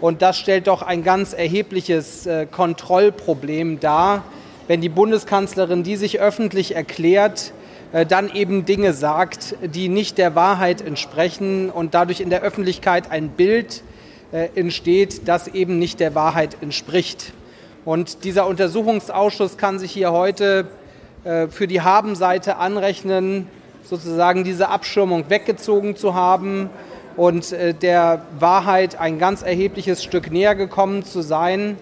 [0.00, 4.22] Und das stellt doch ein ganz erhebliches äh, Kontrollproblem dar,
[4.68, 7.52] wenn die Bundeskanzlerin, die sich öffentlich erklärt,
[7.92, 13.10] äh, dann eben Dinge sagt, die nicht der Wahrheit entsprechen und dadurch in der Öffentlichkeit
[13.10, 13.82] ein Bild
[14.30, 17.32] äh, entsteht, das eben nicht der Wahrheit entspricht.
[17.84, 20.68] Und dieser Untersuchungsausschuss kann sich hier heute
[21.24, 23.48] für die Habenseite anrechnen,
[23.82, 26.70] sozusagen diese Abschirmung weggezogen zu haben
[27.18, 31.76] und äh, der Wahrheit ein ganz erhebliches Stück näher gekommen zu sein.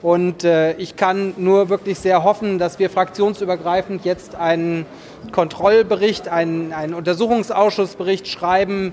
[0.00, 4.86] Und äh, ich kann nur wirklich sehr hoffen, dass wir fraktionsübergreifend jetzt einen
[5.32, 8.92] Kontrollbericht, einen, einen Untersuchungsausschussbericht schreiben,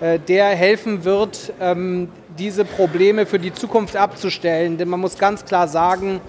[0.00, 2.08] äh, der helfen wird, ähm,
[2.38, 4.76] diese Probleme für die Zukunft abzustellen.
[4.76, 6.20] Denn man muss ganz klar sagen,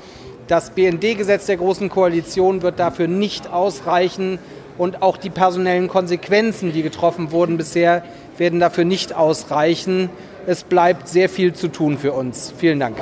[0.47, 4.39] das BND-Gesetz der Großen Koalition wird dafür nicht ausreichen
[4.77, 8.03] und auch die personellen Konsequenzen, die getroffen wurden bisher,
[8.37, 10.09] werden dafür nicht ausreichen.
[10.45, 12.53] Es bleibt sehr viel zu tun für uns.
[12.57, 12.97] Vielen Dank.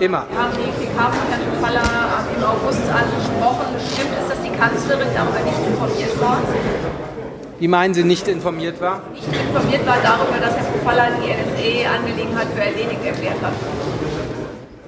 [0.00, 0.26] Immer.
[0.30, 1.82] Wir haben die PK von Herrn Faller
[2.36, 3.66] im August angesprochen.
[3.92, 6.42] Stimmt es, dass die Kanzlerin darüber nicht informiert war?
[7.58, 9.02] Wie meinen Sie nicht informiert war?
[9.14, 13.52] Nicht informiert war darüber, dass Herr Faller die NSA-Angelegenheit für erledigt erklärt hat.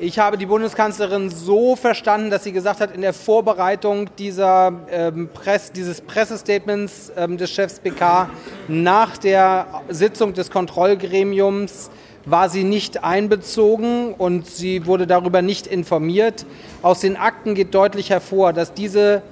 [0.05, 5.29] Ich habe die Bundeskanzlerin so verstanden, dass sie gesagt hat, in der Vorbereitung dieser, ähm,
[5.33, 8.29] Press, dieses Pressestatements ähm, des Chefs BK
[8.67, 11.89] nach der Sitzung des Kontrollgremiums
[12.25, 16.47] war sie nicht einbezogen und sie wurde darüber nicht informiert.
[16.83, 19.23] Aus den Akten geht deutlich hervor, dass diese,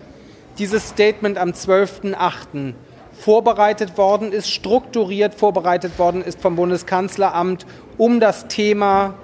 [0.58, 2.74] dieses Statement am 12.08.
[3.18, 7.66] vorbereitet worden ist, strukturiert vorbereitet worden ist vom Bundeskanzleramt,
[7.98, 9.14] um das Thema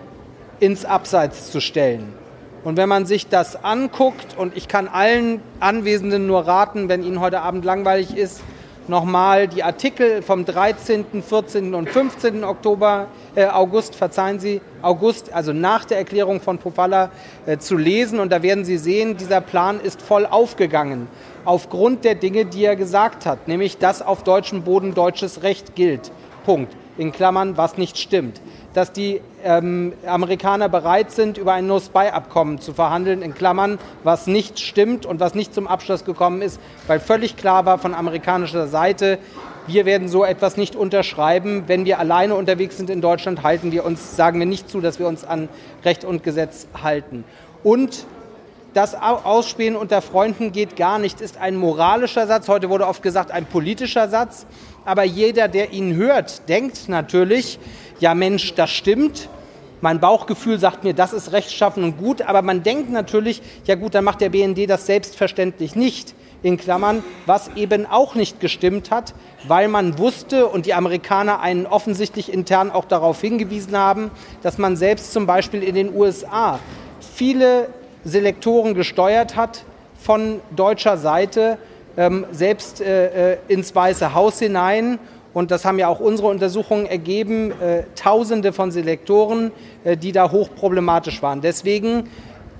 [0.61, 2.13] ins Abseits zu stellen.
[2.65, 7.21] Und wenn man sich das anguckt, und ich kann allen Anwesenden nur raten, wenn Ihnen
[7.21, 8.43] heute Abend langweilig ist,
[8.89, 11.75] nochmal die Artikel vom 13., 14.
[11.75, 12.45] und 15.
[12.45, 17.11] Oktober, äh, August, verzeihen Sie, August, also nach der Erklärung von Pofalla,
[17.47, 18.19] äh, zu lesen.
[18.19, 21.09] Und da werden Sie sehen, dieser Plan ist voll aufgegangen.
[21.45, 26.11] Aufgrund der Dinge, die er gesagt hat, nämlich dass auf deutschem Boden deutsches Recht gilt.
[26.45, 26.75] Punkt.
[26.99, 28.41] In Klammern, was nicht stimmt
[28.77, 34.61] dass die ähm, Amerikaner bereit sind, über ein No-Spy-Abkommen zu verhandeln, in Klammern, was nicht
[34.61, 39.18] stimmt und was nicht zum Abschluss gekommen ist, weil völlig klar war von amerikanischer Seite,
[39.66, 41.64] wir werden so etwas nicht unterschreiben.
[41.68, 44.99] Wenn wir alleine unterwegs sind in Deutschland, halten wir uns, sagen wir nicht zu, dass
[44.99, 45.49] wir uns an
[45.83, 47.24] Recht und Gesetz halten.
[47.64, 48.05] Und
[48.77, 52.47] das Ausspähen unter Freunden geht gar nicht, ist ein moralischer Satz.
[52.47, 54.45] Heute wurde oft gesagt, ein politischer Satz.
[54.85, 57.59] Aber jeder, der ihn hört, denkt natürlich,
[58.01, 59.31] ja Mensch, das stimmt.
[59.81, 63.95] Mein Bauchgefühl sagt mir, das ist rechtschaffen und gut, aber man denkt natürlich, ja gut,
[63.95, 66.14] dann macht der BND das selbstverständlich nicht.
[66.43, 69.14] In Klammern, was eben auch nicht gestimmt hat,
[69.49, 74.11] weil man wusste und die Amerikaner einen offensichtlich intern auch darauf hingewiesen haben,
[74.43, 76.59] dass man selbst zum Beispiel in den USA
[77.01, 77.68] viele
[78.07, 79.65] Selektoren gesteuert hat
[80.01, 81.59] von deutscher Seite,
[81.97, 84.99] ähm, selbst äh, äh ins Weiße Haus hinein
[85.33, 89.53] und das haben ja auch unsere Untersuchungen ergeben, äh, Tausende von Selektoren,
[89.85, 91.43] die da hochproblematisch waren.
[91.43, 92.09] Deswegen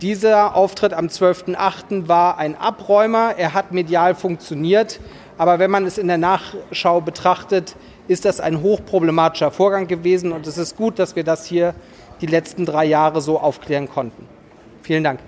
[0.03, 2.07] dieser Auftritt am 12.08.
[2.07, 3.35] war ein Abräumer.
[3.39, 5.01] Er hat medial funktioniert.
[5.39, 7.77] Aber wenn man es in der Nachschau betrachtet,
[8.07, 10.33] ist das ein hochproblematischer Vorgang gewesen.
[10.33, 11.75] Und es ist gut, dass wir das hier
[12.21, 14.27] die letzten drei Jahre so aufklären konnten.
[14.83, 15.21] Vielen Dank.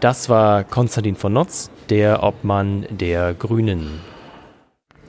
[0.00, 4.00] Das war Konstantin von Notz, der Obmann der Grünen.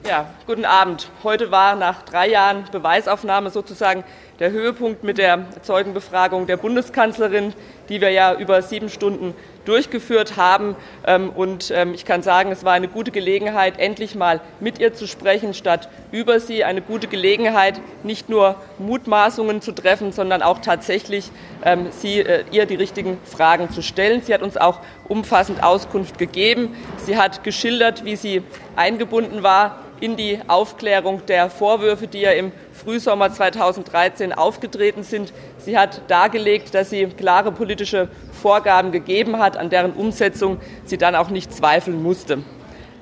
[0.06, 1.08] Ja, guten Abend.
[1.22, 4.04] Heute war nach drei Jahren Beweisaufnahme sozusagen
[4.42, 7.54] der Höhepunkt mit der Zeugenbefragung der Bundeskanzlerin,
[7.88, 9.34] die wir ja über sieben Stunden
[9.64, 10.74] durchgeführt haben.
[11.06, 14.94] Ähm, und ähm, ich kann sagen, es war eine gute Gelegenheit, endlich mal mit ihr
[14.94, 16.64] zu sprechen, statt über sie.
[16.64, 21.30] Eine gute Gelegenheit, nicht nur Mutmaßungen zu treffen, sondern auch tatsächlich
[21.64, 24.22] ähm, sie, äh, ihr die richtigen Fragen zu stellen.
[24.22, 26.74] Sie hat uns auch umfassend Auskunft gegeben.
[26.96, 28.42] Sie hat geschildert, wie sie
[28.74, 35.32] eingebunden war in die Aufklärung der Vorwürfe, die ja im Frühsommer 2013 aufgetreten sind.
[35.58, 38.08] Sie hat dargelegt, dass sie klare politische
[38.42, 42.42] Vorgaben gegeben hat, an deren Umsetzung sie dann auch nicht zweifeln musste.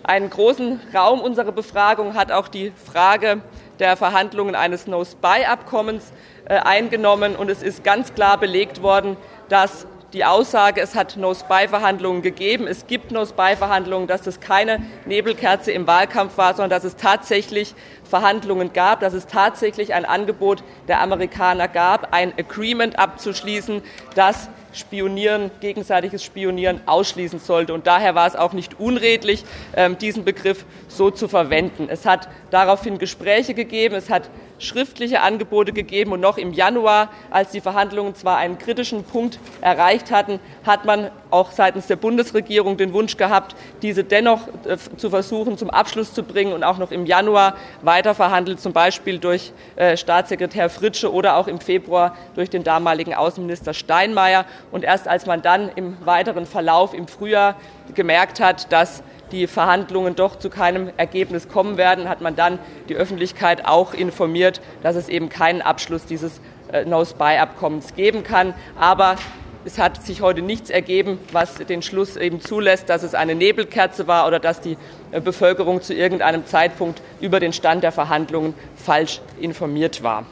[0.02, 3.42] Einen großen Raum unserer Befragung hat auch die Frage
[3.78, 6.12] der Verhandlungen eines No-Spy-Abkommens
[6.46, 7.36] äh, eingenommen.
[7.36, 9.16] Und es ist ganz klar belegt worden,
[9.48, 15.86] dass die Aussage, es hat No-Spy-Verhandlungen gegeben, es gibt No-Spy-Verhandlungen, dass das keine Nebelkerze im
[15.86, 17.74] Wahlkampf war, sondern dass es tatsächlich
[18.10, 23.82] Verhandlungen gab, dass es tatsächlich ein Angebot der Amerikaner gab, ein Agreement abzuschließen,
[24.14, 27.72] das Spionieren, gegenseitiges Spionieren ausschließen sollte.
[27.72, 29.44] Und daher war es auch nicht unredlich,
[29.74, 31.88] ähm, diesen Begriff so zu verwenden.
[31.88, 34.30] Es hat daraufhin Gespräche gegeben, es hat
[34.60, 40.10] schriftliche Angebote gegeben und noch im Januar, als die Verhandlungen zwar einen kritischen Punkt erreicht
[40.10, 45.56] hatten, hat man auch seitens der Bundesregierung den Wunsch gehabt, diese dennoch äh, zu versuchen
[45.56, 49.96] zum Abschluss zu bringen und auch noch im Januar weiter verhandelt, zum Beispiel durch äh,
[49.96, 54.44] Staatssekretär Fritsche oder auch im Februar durch den damaligen Außenminister Steinmeier.
[54.70, 57.56] Und erst als man dann im weiteren Verlauf im Frühjahr
[57.94, 59.02] gemerkt hat, dass
[59.32, 62.58] die Verhandlungen doch zu keinem Ergebnis kommen werden, hat man dann
[62.88, 66.40] die Öffentlichkeit auch informiert, dass es eben keinen Abschluss dieses
[66.86, 68.54] No-Spy-Abkommens geben kann.
[68.78, 69.16] Aber
[69.64, 74.06] es hat sich heute nichts ergeben, was den Schluss eben zulässt, dass es eine Nebelkerze
[74.06, 74.78] war oder dass die
[75.10, 80.24] Bevölkerung zu irgendeinem Zeitpunkt über den Stand der Verhandlungen falsch informiert war.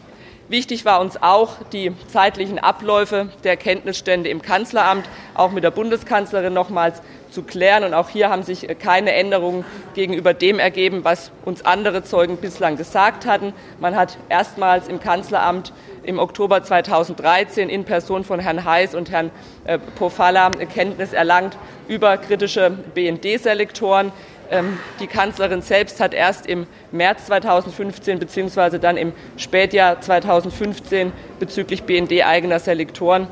[0.49, 6.55] Wichtig war uns auch die zeitlichen Abläufe der Kenntnisstände im Kanzleramt, auch mit der Bundeskanzlerin
[6.55, 7.85] nochmals zu klären.
[7.85, 9.65] Und auch hier haben sich keine Änderungen
[9.95, 13.53] gegenüber dem ergeben, was uns andere Zeugen bislang gesagt hatten.
[13.81, 15.73] Man hat erstmals im Kanzleramt
[16.03, 19.31] im Oktober 2013 in Person von Herrn Heiß und Herrn
[19.65, 21.57] äh, Pofalla Kenntnis erlangt
[21.87, 24.13] über kritische BND-Selektoren.
[24.51, 28.79] Ähm, die Kanzlerin selbst hat erst im März 2015 bzw.
[28.79, 33.27] dann im Spätjahr 2015 bezüglich BND eigener Selektoren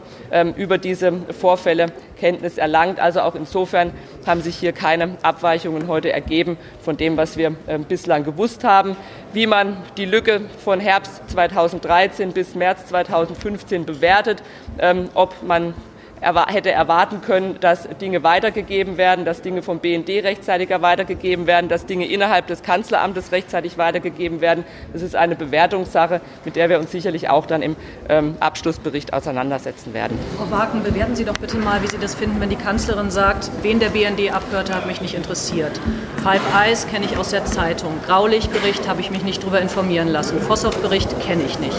[0.56, 1.86] über diese Vorfälle
[2.18, 3.00] Kenntnis erlangt.
[3.00, 3.92] Also auch insofern
[4.26, 8.96] haben sich hier keine Abweichungen heute ergeben von dem, was wir ähm, bislang gewusst haben.
[9.32, 14.42] Wie man die Lücke von Herbst 2013 bis März 2015 bewertet,
[15.14, 15.74] ob man
[16.20, 21.86] hätte erwarten können, dass Dinge weitergegeben werden, dass Dinge vom BND rechtzeitiger weitergegeben werden, dass
[21.86, 24.64] Dinge innerhalb des Kanzleramtes rechtzeitig weitergegeben werden.
[24.92, 27.76] Das ist eine Bewertungssache, mit der wir uns sicherlich auch dann im
[28.08, 30.18] ähm, Abschlussbericht auseinandersetzen werden.
[30.36, 33.50] Frau Wagen, bewerten Sie doch bitte mal, wie Sie das finden, wenn die Kanzlerin sagt,
[33.62, 35.80] wen der BND abhörte, hat mich nicht interessiert.
[36.22, 37.92] Five Eyes kenne ich aus der Zeitung.
[38.06, 40.40] Graulich-Bericht habe ich mich nicht darüber informieren lassen.
[40.40, 41.76] Vossow-Bericht kenne ich nicht.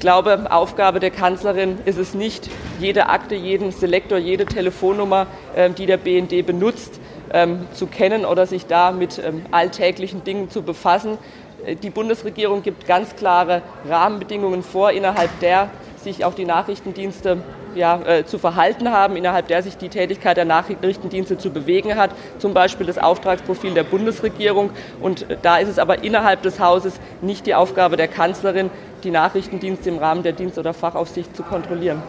[0.00, 2.48] Ich glaube, Aufgabe der Kanzlerin ist es nicht,
[2.78, 6.98] jede Akte, jeden Selektor, jede Telefonnummer, ähm, die der BND benutzt,
[7.34, 11.18] ähm, zu kennen oder sich da mit ähm, alltäglichen Dingen zu befassen.
[11.66, 15.68] Äh, die Bundesregierung gibt ganz klare Rahmenbedingungen vor, innerhalb der
[16.02, 17.42] sich auch die Nachrichtendienste
[17.74, 22.10] ja, äh, zu verhalten haben, innerhalb der sich die Tätigkeit der Nachrichtendienste zu bewegen hat,
[22.38, 24.70] zum Beispiel das Auftragsprofil der Bundesregierung.
[25.00, 28.70] Und äh, da ist es aber innerhalb des Hauses nicht die Aufgabe der Kanzlerin,
[29.04, 32.02] die Nachrichtendienste im Rahmen der Dienst- oder Fachaufsicht zu kontrollieren.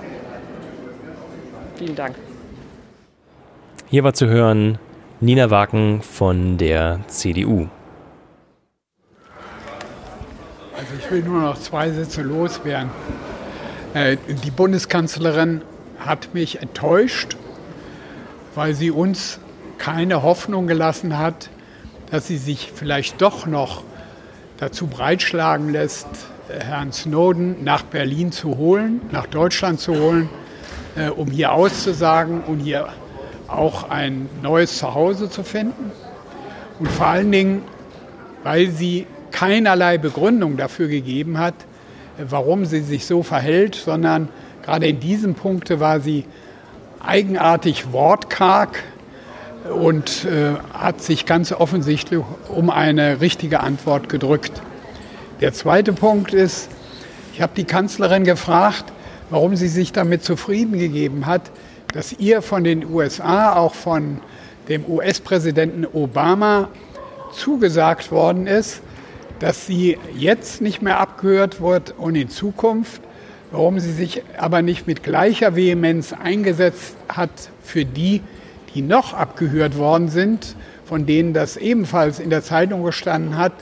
[1.75, 2.15] Vielen Dank.
[3.89, 4.77] Hier war zu hören
[5.19, 7.67] Nina Waken von der CDU.
[10.77, 12.89] Also ich will nur noch zwei Sätze loswerden.
[13.93, 15.61] Äh, die Bundeskanzlerin
[15.99, 17.35] hat mich enttäuscht,
[18.55, 19.39] weil sie uns
[19.77, 21.49] keine Hoffnung gelassen hat,
[22.09, 23.83] dass sie sich vielleicht doch noch
[24.57, 26.07] dazu breitschlagen lässt,
[26.47, 30.29] Herrn Snowden nach Berlin zu holen, nach Deutschland zu holen,
[30.95, 32.89] äh, um hier auszusagen und hier
[33.47, 35.91] auch ein neues Zuhause zu finden.
[36.79, 37.63] Und vor allen Dingen,
[38.43, 41.55] weil sie keinerlei Begründung dafür gegeben hat,
[42.29, 44.29] warum sie sich so verhält, sondern
[44.63, 46.25] gerade in diesem Punkte war sie
[46.99, 48.83] eigenartig wortkarg
[49.69, 54.61] und äh, hat sich ganz offensichtlich um eine richtige Antwort gedrückt.
[55.39, 56.69] Der zweite Punkt ist,
[57.33, 58.85] ich habe die Kanzlerin gefragt,
[59.29, 61.51] warum sie sich damit zufrieden gegeben hat,
[61.93, 64.19] dass ihr von den USA, auch von
[64.69, 66.69] dem US-Präsidenten Obama
[67.33, 68.81] zugesagt worden ist,
[69.41, 73.01] dass sie jetzt nicht mehr abgehört wird und in Zukunft,
[73.51, 77.31] warum sie sich aber nicht mit gleicher Vehemenz eingesetzt hat
[77.61, 78.21] für die,
[78.73, 83.53] die noch abgehört worden sind, von denen das ebenfalls in der Zeitung gestanden hat,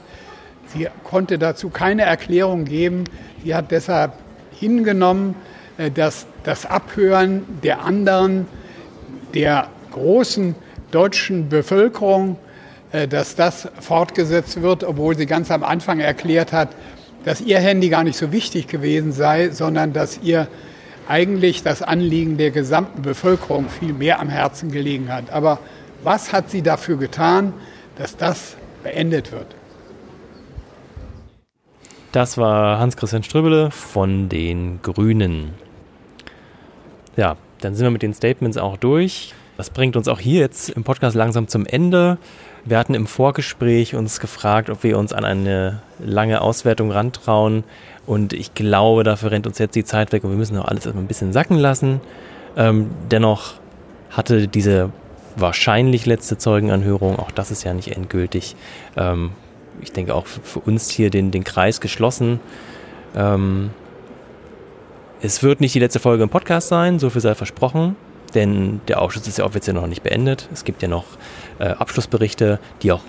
[0.74, 3.06] Sie konnte dazu keine Erklärung geben.
[3.44, 4.14] Sie hat deshalb
[4.52, 5.36] hingenommen,
[5.78, 8.48] äh, dass das Abhören der anderen,
[9.34, 10.56] der großen
[10.92, 12.38] deutschen Bevölkerung,
[12.92, 16.70] dass das fortgesetzt wird, obwohl sie ganz am Anfang erklärt hat,
[17.24, 20.48] dass ihr Handy gar nicht so wichtig gewesen sei, sondern dass ihr
[21.08, 25.32] eigentlich das Anliegen der gesamten Bevölkerung viel mehr am Herzen gelegen hat.
[25.32, 25.60] Aber
[26.04, 27.54] was hat sie dafür getan,
[27.98, 29.48] dass das beendet wird?
[32.12, 35.54] Das war Hans-Christian Strübele von den Grünen.
[37.16, 39.34] Ja, dann sind wir mit den Statements auch durch.
[39.58, 42.18] Das bringt uns auch hier jetzt im Podcast langsam zum Ende.
[42.66, 47.64] Wir hatten im Vorgespräch uns gefragt, ob wir uns an eine lange Auswertung rantrauen.
[48.06, 50.86] Und ich glaube, dafür rennt uns jetzt die Zeit weg und wir müssen noch alles
[50.86, 52.02] erstmal ein bisschen sacken lassen.
[52.58, 53.54] Ähm, dennoch
[54.10, 54.92] hatte diese
[55.36, 58.56] wahrscheinlich letzte Zeugenanhörung, auch das ist ja nicht endgültig,
[58.98, 59.32] ähm,
[59.82, 62.40] ich denke auch für uns hier den, den Kreis geschlossen.
[63.16, 63.70] Ähm,
[65.22, 67.96] es wird nicht die letzte Folge im Podcast sein, so viel sei versprochen,
[68.32, 70.48] denn der Ausschuss ist ja offiziell noch nicht beendet.
[70.54, 71.06] Es gibt ja noch
[71.60, 73.02] äh, Abschlussberichte, die auch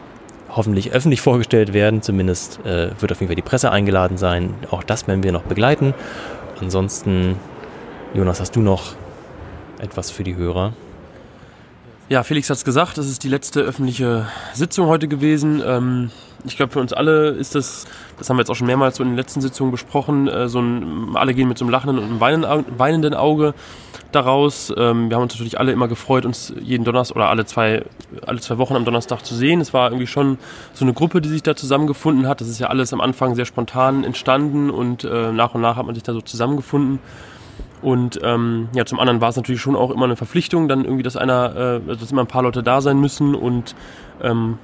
[0.49, 2.03] hoffentlich öffentlich vorgestellt werden.
[2.03, 4.55] Zumindest äh, wird auf jeden Fall die Presse eingeladen sein.
[4.71, 5.95] Auch das werden wir noch begleiten.
[6.61, 7.37] Ansonsten,
[8.15, 8.95] Jonas, hast du noch
[9.79, 10.75] etwas für die Hörer?
[12.09, 15.63] Ja, Felix hat es gesagt, das ist die letzte öffentliche Sitzung heute gewesen.
[15.65, 16.11] Ähm,
[16.45, 17.87] ich glaube, für uns alle ist das,
[18.19, 20.61] das haben wir jetzt auch schon mehrmals so in den letzten Sitzungen besprochen, äh, so
[20.61, 23.55] ein, alle gehen mit so einem lachenden und einem weinenden Auge
[24.13, 24.73] daraus.
[24.77, 27.85] Ähm, wir haben uns natürlich alle immer gefreut, uns jeden Donnerstag oder alle zwei,
[28.27, 29.61] alle zwei Wochen am Donnerstag zu sehen.
[29.61, 30.39] Es war irgendwie schon
[30.73, 32.41] so eine Gruppe, die sich da zusammengefunden hat.
[32.41, 35.87] Das ist ja alles am Anfang sehr spontan entstanden und äh, nach und nach hat
[35.87, 36.99] man sich da so zusammengefunden.
[37.83, 41.03] Und ähm, ja, zum anderen war es natürlich schon auch immer eine Verpflichtung, dann irgendwie,
[41.03, 43.35] dass einer, äh, dass immer ein paar Leute da sein müssen.
[43.35, 43.75] Und
[44.23, 44.59] ähm,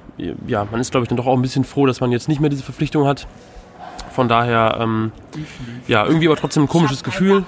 [0.47, 2.39] ja, man ist, glaube ich, dann doch auch ein bisschen froh, dass man jetzt nicht
[2.41, 3.27] mehr diese Verpflichtung hat.
[4.11, 5.11] Von daher, ähm,
[5.87, 7.45] ja, irgendwie aber trotzdem ein komisches Gefühl.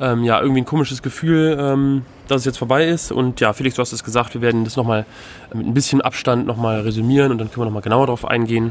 [0.00, 3.10] Ähm, ja, irgendwie ein komisches Gefühl, ähm, dass es jetzt vorbei ist.
[3.10, 5.04] Und ja, Felix, du hast es gesagt, wir werden das nochmal
[5.52, 8.70] mit ein bisschen Abstand nochmal resümieren und dann können wir nochmal genauer darauf eingehen.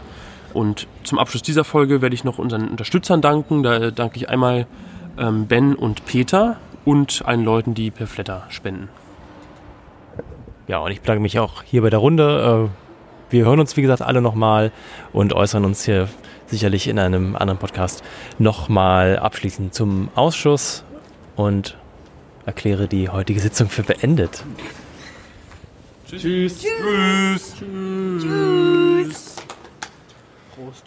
[0.54, 3.64] Und zum Abschluss dieser Folge werde ich noch unseren Unterstützern danken.
[3.64, 4.66] Da danke ich einmal
[5.18, 8.88] ähm, Ben und Peter und allen Leuten, die per Flatter spenden.
[10.68, 12.70] Ja, und ich bedanke mich auch hier bei der Runde.
[12.70, 14.72] Äh, wir hören uns, wie gesagt, alle nochmal
[15.14, 16.10] und äußern uns hier
[16.48, 18.04] sicherlich in einem anderen Podcast
[18.38, 20.84] nochmal abschließend zum Ausschuss
[21.36, 21.78] und
[22.46, 24.44] erkläre die heutige Sitzung für beendet.
[26.08, 26.22] Tschüss.
[26.22, 26.62] Tschüss.
[26.62, 28.22] Tschüss.
[28.22, 29.36] Tschüss.
[30.56, 30.84] Prost.